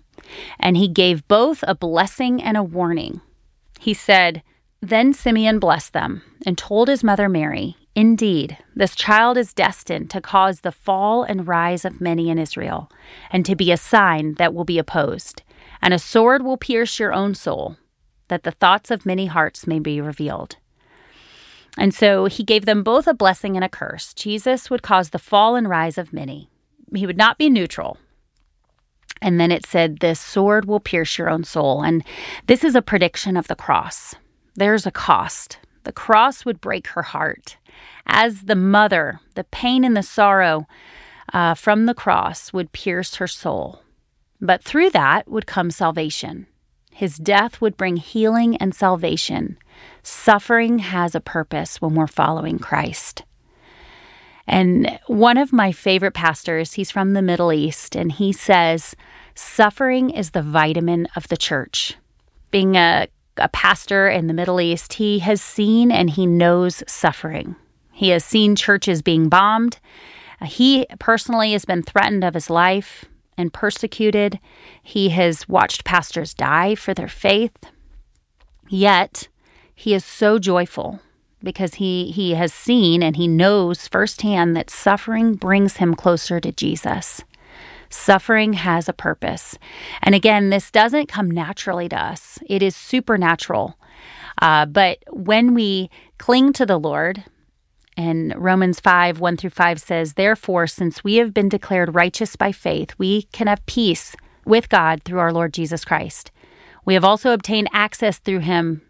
And 0.60 0.78
he 0.78 0.88
gave 0.88 1.28
both 1.28 1.64
a 1.68 1.76
blessing 1.76 2.42
and 2.42 2.58
a 2.58 2.64
warning. 2.64 3.22
He 3.80 3.94
said, 3.94 4.44
Then 4.82 5.14
Simeon 5.14 5.60
blessed 5.60 5.94
them 5.94 6.22
and 6.46 6.58
told 6.58 6.88
his 6.88 7.04
mother 7.04 7.30
Mary, 7.30 7.78
Indeed, 7.94 8.58
this 8.74 8.96
child 8.96 9.38
is 9.38 9.54
destined 9.54 10.10
to 10.12 10.22
cause 10.22 10.62
the 10.62 10.72
fall 10.72 11.24
and 11.24 11.48
rise 11.48 11.84
of 11.84 12.00
many 12.00 12.30
in 12.30 12.38
Israel, 12.38 12.90
and 13.32 13.46
to 13.46 13.56
be 13.56 13.72
a 13.72 13.78
sign 13.78 14.36
that 14.36 14.54
will 14.54 14.64
be 14.64 14.80
opposed. 14.80 15.44
And 15.82 15.94
a 15.94 16.00
sword 16.00 16.44
will 16.44 16.58
pierce 16.58 17.00
your 17.00 17.14
own 17.14 17.36
soul, 17.36 17.76
that 18.30 18.44
the 18.44 18.52
thoughts 18.52 18.92
of 18.92 19.06
many 19.06 19.26
hearts 19.26 19.68
may 19.68 19.80
be 19.80 20.00
revealed. 20.00 20.56
And 21.78 21.94
so 21.94 22.26
he 22.26 22.44
gave 22.44 22.66
them 22.66 22.84
both 22.84 23.08
a 23.08 23.14
blessing 23.14 23.56
and 23.56 23.64
a 23.64 23.70
curse. 23.70 24.14
Jesus 24.14 24.70
would 24.70 24.84
cause 24.84 25.10
the 25.10 25.20
fall 25.20 25.56
and 25.56 25.68
rise 25.68 25.98
of 25.98 26.14
many. 26.14 26.50
He 26.96 27.06
would 27.06 27.18
not 27.18 27.38
be 27.38 27.50
neutral, 27.50 27.98
and 29.22 29.40
then 29.40 29.52
it 29.52 29.66
said, 29.66 30.00
This 30.00 30.20
sword 30.20 30.66
will 30.66 30.80
pierce 30.80 31.18
your 31.18 31.30
own 31.30 31.44
soul. 31.44 31.84
And 31.84 32.04
this 32.48 32.64
is 32.64 32.76
a 32.76 32.82
prediction 32.82 33.38
of 33.38 33.48
the 33.48 33.56
cross. 33.56 34.16
There's 34.56 34.86
a 34.86 34.92
cost. 34.92 35.60
The 35.84 35.92
cross 35.92 36.46
would 36.46 36.62
break 36.62 36.88
her 36.88 37.04
heart. 37.04 37.58
As 38.06 38.44
the 38.44 38.56
mother, 38.56 39.20
the 39.36 39.44
pain 39.46 39.84
and 39.84 39.96
the 39.96 40.04
sorrow 40.04 40.68
uh, 41.34 41.54
from 41.54 41.86
the 41.86 41.94
cross 41.94 42.52
would 42.52 42.72
pierce 42.72 43.16
her 43.16 43.28
soul. 43.28 43.82
But 44.42 44.64
through 44.64 44.90
that 44.92 45.28
would 45.30 45.46
come 45.46 45.72
salvation. 45.72 46.48
His 46.92 47.18
death 47.18 47.62
would 47.62 47.78
bring 47.78 47.96
healing 47.96 48.58
and 48.58 48.76
salvation. 48.76 49.58
Suffering 50.04 50.80
has 50.80 51.16
a 51.16 51.22
purpose 51.22 51.82
when 51.82 51.96
we're 51.96 52.08
following 52.08 52.60
Christ. 52.60 53.24
And 54.48 55.00
one 55.08 55.38
of 55.38 55.54
my 55.54 55.72
favorite 55.72 56.14
pastors, 56.14 56.74
he's 56.74 56.92
from 56.92 57.14
the 57.14 57.22
Middle 57.22 57.54
East, 57.54 57.96
and 57.96 58.12
he 58.12 58.32
says, 58.32 58.96
Suffering 59.36 60.10
is 60.10 60.32
the 60.32 60.42
vitamin 60.42 61.08
of 61.16 61.28
the 61.28 61.38
church. 61.38 61.96
Being 62.50 62.76
a, 62.76 63.08
a 63.38 63.50
pastor 63.50 64.10
in 64.10 64.28
the 64.28 64.34
Middle 64.34 64.60
East, 64.60 64.94
he 64.94 65.20
has 65.20 65.42
seen 65.42 65.92
and 65.92 66.10
he 66.10 66.26
knows 66.26 66.84
suffering. 66.88 67.56
He 67.92 68.10
has 68.10 68.26
seen 68.26 68.56
churches 68.56 69.02
being 69.02 69.30
bombed. 69.30 69.80
Uh, 70.42 70.46
he 70.46 70.86
personally 71.00 71.54
has 71.54 71.66
been 71.66 71.84
threatened 71.84 72.24
of 72.24 72.34
his 72.34 72.50
life 72.50 73.06
and 73.38 73.54
persecuted. 73.54 74.40
He 74.82 75.10
has 75.10 75.48
watched 75.48 75.86
pastors 75.86 76.34
die 76.34 76.76
for 76.76 76.94
their 76.94 77.08
faith. 77.08 77.58
Yet, 78.68 79.28
he 79.74 79.94
is 79.94 80.04
so 80.04 80.40
joyful 80.40 81.00
because 81.44 81.76
he, 81.76 82.12
he 82.12 82.34
has 82.34 82.54
seen 82.54 83.02
and 83.04 83.16
he 83.16 83.28
knows 83.28 83.88
firsthand 83.88 84.56
that 84.56 84.70
suffering 84.70 85.36
brings 85.36 85.78
him 85.78 85.96
closer 85.96 86.40
to 86.40 86.52
Jesus. 86.52 87.24
Suffering 87.90 88.54
has 88.54 88.88
a 88.88 88.94
purpose. 88.94 89.58
And 90.02 90.16
again, 90.16 90.50
this 90.50 90.72
doesn't 90.72 91.08
come 91.08 91.30
naturally 91.30 91.90
to 91.90 92.02
us, 92.02 92.40
it 92.48 92.64
is 92.64 92.76
supernatural. 92.76 93.78
Uh, 94.42 94.66
but 94.66 95.00
when 95.12 95.54
we 95.54 95.90
cling 96.18 96.54
to 96.54 96.66
the 96.66 96.80
Lord, 96.80 97.24
and 97.98 98.34
Romans 98.38 98.80
5 98.80 99.20
1 99.20 99.38
through 99.38 99.50
5 99.50 99.82
says, 99.82 100.14
Therefore, 100.14 100.68
since 100.68 101.04
we 101.04 101.16
have 101.16 101.34
been 101.34 101.50
declared 101.50 101.94
righteous 101.94 102.36
by 102.36 102.52
faith, 102.52 102.94
we 102.98 103.24
can 103.34 103.48
have 103.48 103.66
peace 103.66 104.16
with 104.46 104.70
God 104.70 105.04
through 105.04 105.20
our 105.20 105.34
Lord 105.34 105.54
Jesus 105.54 105.86
Christ. 105.86 106.32
We 106.86 106.94
have 106.94 107.04
also 107.04 107.32
obtained 107.32 107.70
access 107.74 108.18
through 108.18 108.40
him 108.40 108.82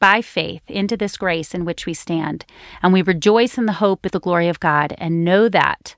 by 0.00 0.20
faith 0.22 0.62
into 0.68 0.96
this 0.96 1.16
grace 1.16 1.54
in 1.54 1.64
which 1.64 1.86
we 1.86 1.94
stand, 1.94 2.44
and 2.82 2.92
we 2.92 3.02
rejoice 3.02 3.56
in 3.56 3.66
the 3.66 3.74
hope 3.74 4.04
of 4.04 4.12
the 4.12 4.18
glory 4.18 4.48
of 4.48 4.58
God, 4.58 4.94
and 4.98 5.24
know 5.24 5.48
that 5.48 5.94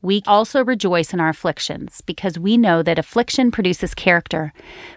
we 0.00 0.22
also 0.26 0.64
rejoice 0.64 1.12
in 1.12 1.18
our 1.18 1.30
afflictions, 1.30 2.02
because 2.02 2.38
we 2.38 2.56
know 2.56 2.82
that 2.84 3.00
affliction 3.00 3.50
produces 3.50 3.94
character. 3.94 4.52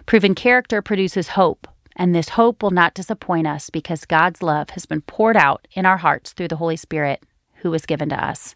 Proven 0.06 0.36
character 0.36 0.80
produces 0.80 1.30
hope, 1.30 1.66
and 1.96 2.14
this 2.14 2.30
hope 2.30 2.62
will 2.62 2.70
not 2.70 2.94
disappoint 2.94 3.48
us, 3.48 3.68
because 3.68 4.04
God's 4.04 4.42
love 4.42 4.70
has 4.70 4.86
been 4.86 5.00
poured 5.00 5.36
out 5.36 5.66
in 5.72 5.86
our 5.86 5.96
hearts 5.96 6.32
through 6.32 6.48
the 6.48 6.56
Holy 6.56 6.76
Spirit 6.76 7.24
who 7.56 7.70
was 7.70 7.86
given 7.86 8.10
to 8.10 8.24
us. 8.24 8.54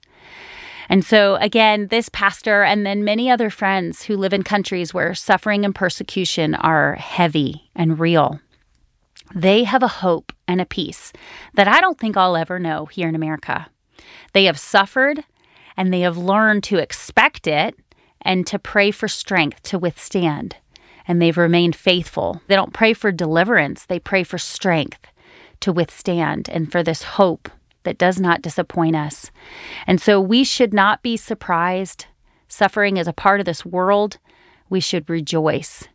And 0.88 1.04
so, 1.04 1.34
again, 1.36 1.88
this 1.88 2.08
pastor 2.08 2.62
and 2.62 2.86
then 2.86 3.02
many 3.02 3.28
other 3.28 3.50
friends 3.50 4.04
who 4.04 4.16
live 4.16 4.32
in 4.32 4.44
countries 4.44 4.94
where 4.94 5.14
suffering 5.14 5.64
and 5.64 5.74
persecution 5.74 6.54
are 6.54 6.94
heavy 6.94 7.70
and 7.74 7.98
real 7.98 8.40
they 9.34 9.64
have 9.64 9.82
a 9.82 9.88
hope 9.88 10.32
and 10.46 10.60
a 10.60 10.66
peace 10.66 11.12
that 11.54 11.68
I 11.68 11.80
don't 11.80 11.98
think 11.98 12.16
I'll 12.16 12.36
ever 12.36 12.58
know 12.58 12.86
here 12.86 13.08
in 13.08 13.14
America. 13.14 13.68
They 14.32 14.44
have 14.44 14.58
suffered 14.58 15.24
and 15.76 15.92
they 15.92 16.00
have 16.00 16.16
learned 16.16 16.62
to 16.64 16.78
expect 16.78 17.46
it 17.46 17.74
and 18.22 18.46
to 18.46 18.58
pray 18.58 18.90
for 18.90 19.08
strength 19.08 19.62
to 19.64 19.78
withstand. 19.78 20.56
And 21.08 21.20
they've 21.20 21.36
remained 21.36 21.76
faithful. 21.76 22.40
They 22.48 22.56
don't 22.56 22.72
pray 22.72 22.92
for 22.92 23.12
deliverance, 23.12 23.86
they 23.86 23.98
pray 23.98 24.24
for 24.24 24.38
strength 24.38 25.06
to 25.60 25.72
withstand 25.72 26.48
and 26.48 26.70
for 26.70 26.82
this 26.82 27.02
hope 27.02 27.48
that 27.84 27.98
does 27.98 28.20
not 28.20 28.42
disappoint 28.42 28.96
us. 28.96 29.30
And 29.86 30.00
so 30.00 30.20
we 30.20 30.44
should 30.44 30.74
not 30.74 31.02
be 31.02 31.16
surprised. 31.16 32.06
Suffering 32.48 32.96
is 32.96 33.06
a 33.06 33.12
part 33.12 33.40
of 33.40 33.46
this 33.46 33.64
world. 33.64 34.18
We 34.68 34.80
should 34.80 35.08
rejoice 35.08 35.88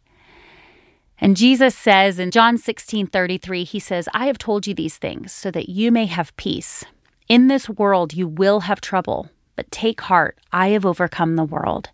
and 1.22 1.38
Jesus 1.38 1.76
says 1.76 2.18
in 2.20 2.32
John 2.32 2.58
16 2.58 3.08
33, 3.08 3.64
he 3.64 3.80
says, 3.80 4.10
I 4.14 4.26
have 4.26 4.40
told 4.40 4.66
you 4.66 4.74
these 4.74 4.98
things 4.98 5.32
so 5.32 5.52
that 5.52 5.70
you 5.70 5.92
may 5.92 6.08
have 6.08 6.36
peace. 6.36 6.84
In 7.30 7.48
this 7.48 7.70
world, 7.70 8.14
you 8.14 8.28
will 8.28 8.62
have 8.62 8.82
trouble, 8.82 9.30
but 9.56 9.72
take 9.72 10.02
heart. 10.02 10.38
I 10.52 10.70
have 10.70 10.86
overcome 10.86 11.36
the 11.36 11.46
world. 11.46 11.90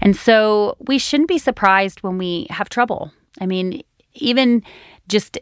And 0.00 0.14
so 0.14 0.76
we 0.78 0.98
shouldn't 0.98 1.28
be 1.28 1.38
surprised 1.38 2.02
when 2.02 2.18
we 2.18 2.46
have 2.50 2.68
trouble. 2.68 3.10
I 3.40 3.46
mean, 3.46 3.82
even 4.14 4.62
just 5.08 5.38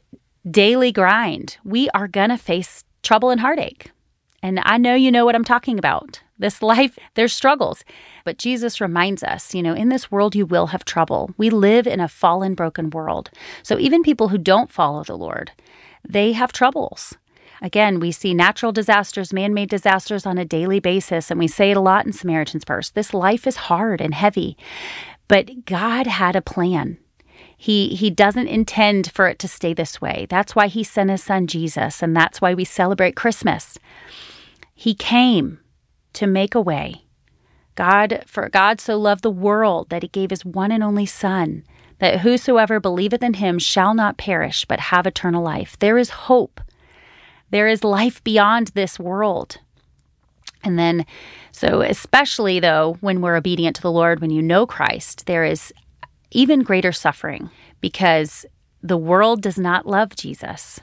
daily 0.49 0.93
grind, 0.93 1.59
we 1.65 1.91
are 1.91 2.09
going 2.09 2.31
to 2.31 2.39
face 2.39 2.85
trouble 3.03 3.31
and 3.31 3.41
heartache. 3.41 3.91
And 4.47 4.61
I 4.63 4.79
know 4.79 4.95
you 4.95 5.11
know 5.11 5.25
what 5.25 5.35
I'm 5.35 5.45
talking 5.45 5.77
about. 5.77 6.21
This 6.39 6.63
life, 6.63 6.97
there's 7.15 7.33
struggles. 7.33 7.85
But 8.25 8.39
Jesus 8.39 8.81
reminds 8.81 9.25
us, 9.25 9.53
you 9.57 9.61
know, 9.61 9.75
in 9.75 9.89
this 9.89 10.09
world 10.09 10.37
you 10.37 10.47
will 10.47 10.69
have 10.69 10.85
trouble. 10.85 11.33
We 11.37 11.51
live 11.51 11.85
in 11.85 11.99
a 11.99 12.07
fallen, 12.07 12.55
broken 12.55 12.91
world. 12.91 13.29
So 13.65 13.77
even 13.77 14.05
people 14.05 14.29
who 14.29 14.39
don't 14.39 14.71
follow 14.71 15.03
the 15.03 15.17
Lord, 15.17 15.51
they 16.09 16.31
have 16.31 16.53
troubles. 16.53 17.17
Again, 17.61 17.99
we 17.99 18.13
see 18.13 18.35
natural 18.35 18.71
disasters, 18.71 19.33
man 19.33 19.53
made 19.53 19.69
disasters 19.69 20.25
on 20.25 20.39
a 20.39 20.45
daily 20.45 20.79
basis, 20.79 21.29
and 21.29 21.41
we 21.41 21.49
say 21.49 21.73
it 21.73 21.77
a 21.77 21.81
lot 21.81 22.07
in 22.07 22.13
Samaritan's 22.13 22.65
Purse. 22.65 22.91
This 22.91 23.13
life 23.13 23.49
is 23.49 23.57
hard 23.57 24.01
and 24.01 24.15
heavy, 24.15 24.57
but 25.27 25.65
God 25.65 26.07
had 26.07 26.37
a 26.37 26.43
plan. 26.43 26.99
He, 27.57 27.97
he 27.97 28.11
doesn't 28.11 28.47
intend 28.47 29.11
for 29.11 29.27
it 29.27 29.41
to 29.41 29.49
stay 29.49 29.75
this 29.75 30.01
way. 30.01 30.27
That's 30.29 30.55
why 30.55 30.69
he 30.69 30.85
sent 30.85 31.11
his 31.11 31.25
son 31.25 31.49
Jesus, 31.49 32.01
and 32.01 32.15
that's 32.15 32.41
why 32.41 32.55
we 32.55 32.65
celebrate 32.65 33.17
Christmas. 33.17 33.79
He 34.79 34.95
came 34.95 35.59
to 36.13 36.27
make 36.27 36.55
a 36.55 36.61
way. 36.61 37.07
God, 37.75 38.23
for 38.27 38.49
God 38.51 38.81
so 38.81 38.99
loved 38.99 39.23
the 39.23 39.31
world 39.31 39.89
that 39.89 40.03
he 40.03 40.09
gave 40.09 40.31
his 40.31 40.45
one 40.45 40.71
and 40.71 40.85
only 40.85 41.07
Son, 41.07 41.65
that 41.99 42.21
whosoever 42.21 42.79
believeth 42.79 43.23
in 43.23 43.35
him 43.35 43.59
shall 43.59 43.95
not 43.95 44.19
perish, 44.19 44.67
but 44.67 44.79
have 44.79 45.07
eternal 45.07 45.43
life. 45.43 45.79
There 45.79 45.97
is 45.97 46.11
hope. 46.11 46.61
There 47.51 47.67
is 47.67 47.85
life 47.85 48.23
beyond 48.23 48.69
this 48.69 48.99
world. 48.99 49.59
And 50.63 50.79
then, 50.79 51.07
so 51.53 51.81
especially 51.81 52.61
though, 52.61 52.99
when 53.01 53.23
we're 53.23 53.37
obedient 53.37 53.77
to 53.77 53.83
the 53.83 53.91
Lord, 53.91 54.21
when 54.21 54.31
you 54.31 54.43
know 54.43 54.67
Christ, 54.67 55.25
there 55.25 55.45
is 55.45 55.73
even 56.33 56.63
greater 56.63 56.93
suffering 56.93 57.49
because 57.81 58.45
the 58.83 58.99
world 58.99 59.41
does 59.41 59.59
not 59.59 59.87
love 59.87 60.15
Jesus. 60.17 60.81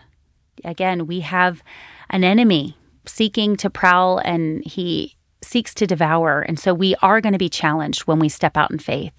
Again, 0.63 1.05
we 1.05 1.19
have 1.19 1.61
an 2.09 2.23
enemy 2.23 2.75
seeking 3.05 3.55
to 3.57 3.69
prowl 3.69 4.19
and 4.19 4.63
he 4.65 5.15
seeks 5.41 5.73
to 5.75 5.87
devour. 5.87 6.41
And 6.41 6.59
so 6.59 6.73
we 6.73 6.95
are 7.01 7.21
going 7.21 7.33
to 7.33 7.39
be 7.39 7.49
challenged 7.49 8.01
when 8.01 8.19
we 8.19 8.29
step 8.29 8.57
out 8.57 8.71
in 8.71 8.79
faith. 8.79 9.13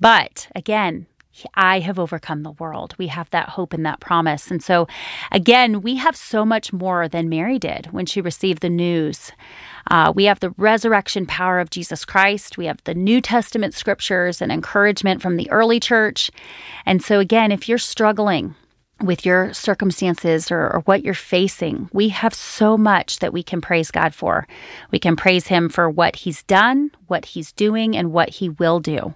But 0.00 0.48
again, 0.54 1.06
I 1.54 1.80
have 1.80 1.98
overcome 1.98 2.42
the 2.42 2.52
world. 2.52 2.94
We 2.98 3.08
have 3.08 3.30
that 3.30 3.50
hope 3.50 3.72
and 3.72 3.84
that 3.86 4.00
promise. 4.00 4.50
And 4.50 4.62
so, 4.62 4.88
again, 5.30 5.82
we 5.82 5.96
have 5.96 6.16
so 6.16 6.44
much 6.44 6.72
more 6.72 7.08
than 7.08 7.28
Mary 7.28 7.58
did 7.58 7.86
when 7.92 8.06
she 8.06 8.20
received 8.20 8.60
the 8.60 8.70
news. 8.70 9.30
Uh, 9.90 10.12
we 10.14 10.24
have 10.24 10.40
the 10.40 10.50
resurrection 10.56 11.26
power 11.26 11.60
of 11.60 11.70
Jesus 11.70 12.04
Christ. 12.04 12.58
We 12.58 12.66
have 12.66 12.82
the 12.84 12.94
New 12.94 13.20
Testament 13.20 13.74
scriptures 13.74 14.42
and 14.42 14.50
encouragement 14.50 15.22
from 15.22 15.36
the 15.36 15.50
early 15.50 15.80
church. 15.80 16.30
And 16.84 17.02
so, 17.02 17.20
again, 17.20 17.52
if 17.52 17.68
you're 17.68 17.78
struggling, 17.78 18.54
with 19.00 19.24
your 19.24 19.52
circumstances 19.52 20.50
or, 20.50 20.70
or, 20.70 20.82
what 20.84 21.04
you're 21.04 21.14
facing, 21.14 21.88
we 21.92 22.08
have 22.08 22.34
so 22.34 22.76
much 22.76 23.20
that 23.20 23.32
we 23.32 23.42
can 23.42 23.60
praise 23.60 23.90
God 23.90 24.14
for. 24.14 24.46
We 24.90 24.98
can 24.98 25.14
praise 25.14 25.46
Him 25.46 25.68
for 25.68 25.88
what 25.88 26.16
He's 26.16 26.42
done, 26.44 26.90
what 27.06 27.24
He's 27.24 27.52
doing, 27.52 27.96
and 27.96 28.12
what 28.12 28.28
He 28.28 28.48
will 28.48 28.80
do. 28.80 29.14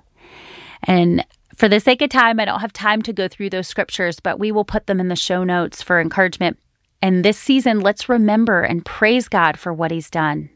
And 0.85 1.25
for 1.57 1.69
the 1.69 1.81
sake 1.81 2.01
of 2.01 2.11
time, 2.11 2.39
I 2.39 2.45
don't 2.45 2.61
have 2.61 2.73
time 2.73 3.03
to 3.03 3.13
go 3.13 3.29
through 3.29 3.51
those 3.51 3.69
scriptures, 3.69 4.21
but 4.21 4.39
we 4.39 4.53
will 4.53 4.65
put 4.65 4.87
them 4.87 5.01
in 5.01 5.09
the 5.09 5.17
show 5.17 5.45
notes 5.45 5.83
for 5.83 6.01
encouragement. 6.01 6.59
And 7.01 7.25
this 7.25 7.39
season, 7.39 7.81
let's 7.81 8.09
remember 8.09 8.63
and 8.63 8.85
praise 8.85 9.29
God 9.29 9.59
for 9.59 9.73
what 9.73 9.91
He's 9.91 10.11
done, 10.11 10.49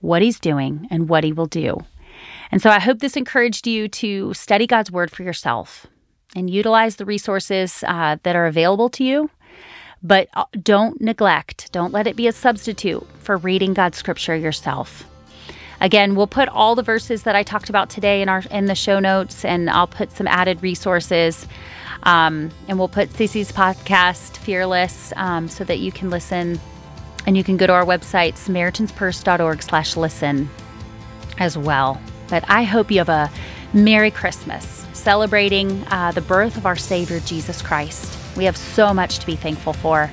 what 0.00 0.22
He's 0.22 0.40
doing, 0.40 0.88
and 0.90 1.08
what 1.08 1.22
He 1.22 1.32
will 1.32 1.46
do. 1.46 1.78
And 2.50 2.60
so 2.60 2.68
I 2.70 2.80
hope 2.80 2.98
this 2.98 3.16
encouraged 3.16 3.66
you 3.66 3.86
to 3.88 4.34
study 4.34 4.66
God's 4.66 4.90
Word 4.90 5.10
for 5.12 5.22
yourself 5.22 5.86
and 6.34 6.50
utilize 6.50 6.96
the 6.96 7.04
resources 7.04 7.84
uh, 7.86 8.16
that 8.22 8.36
are 8.36 8.46
available 8.46 8.88
to 8.90 9.04
you. 9.04 9.30
But 10.02 10.28
uh, 10.34 10.44
don't 10.62 11.00
neglect, 11.00 11.70
don't 11.72 11.92
let 11.92 12.06
it 12.06 12.16
be 12.16 12.26
a 12.26 12.32
substitute 12.32 13.06
for 13.18 13.36
reading 13.36 13.74
God's 13.74 13.98
scripture 13.98 14.36
yourself. 14.36 15.04
Again, 15.80 16.14
we'll 16.14 16.26
put 16.26 16.48
all 16.48 16.74
the 16.74 16.82
verses 16.82 17.22
that 17.22 17.34
I 17.34 17.42
talked 17.42 17.70
about 17.70 17.88
today 17.88 18.20
in 18.20 18.28
our 18.28 18.42
in 18.50 18.66
the 18.66 18.74
show 18.74 18.98
notes, 18.98 19.44
and 19.44 19.68
I'll 19.70 19.86
put 19.86 20.12
some 20.12 20.26
added 20.26 20.62
resources. 20.62 21.46
Um, 22.02 22.50
and 22.66 22.78
we'll 22.78 22.88
put 22.88 23.12
Cissie's 23.12 23.52
podcast, 23.52 24.38
Fearless, 24.38 25.12
um, 25.16 25.48
so 25.48 25.64
that 25.64 25.80
you 25.80 25.92
can 25.92 26.08
listen. 26.08 26.58
And 27.26 27.36
you 27.36 27.44
can 27.44 27.58
go 27.58 27.66
to 27.66 27.72
our 27.72 27.84
website, 27.84 28.34
SamaritansPurse.org 28.34 29.62
slash 29.62 29.96
listen 29.96 30.48
as 31.38 31.58
well. 31.58 32.00
But 32.28 32.44
I 32.48 32.62
hope 32.62 32.90
you 32.90 32.98
have 32.98 33.10
a 33.10 33.30
Merry 33.74 34.10
Christmas 34.10 34.79
celebrating 35.00 35.84
uh, 35.88 36.12
the 36.12 36.20
birth 36.20 36.56
of 36.56 36.66
our 36.66 36.76
Savior, 36.76 37.20
Jesus 37.20 37.62
Christ. 37.62 38.18
We 38.36 38.44
have 38.44 38.56
so 38.56 38.92
much 38.92 39.18
to 39.18 39.26
be 39.26 39.36
thankful 39.36 39.72
for. 39.72 40.10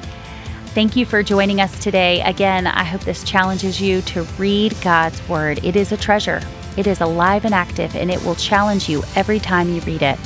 Thank 0.68 0.96
you 0.96 1.06
for 1.06 1.24
joining 1.24 1.60
us 1.60 1.78
today. 1.80 2.22
Again, 2.22 2.68
I 2.68 2.84
hope 2.84 3.02
this 3.02 3.24
challenges 3.24 3.82
you 3.82 4.02
to 4.04 4.24
read 4.38 4.76
God's 4.82 5.28
Word. 5.28 5.64
It 5.64 5.76
is 5.76 5.92
a 5.92 5.98
treasure, 5.98 6.42
it 6.78 6.88
is 6.88 7.02
alive 7.02 7.46
and 7.46 7.54
active, 7.54 7.96
and 7.96 8.12
it 8.12 8.24
will 8.24 8.36
challenge 8.36 8.88
you 8.88 9.04
every 9.16 9.40
time 9.40 9.74
you 9.74 9.82
read 9.82 10.02
it. 10.02 10.20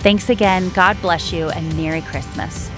Thanks 0.00 0.30
again. 0.30 0.70
God 0.70 0.96
bless 1.02 1.32
you, 1.32 1.50
and 1.50 1.76
Merry 1.76 2.02
Christmas. 2.02 2.70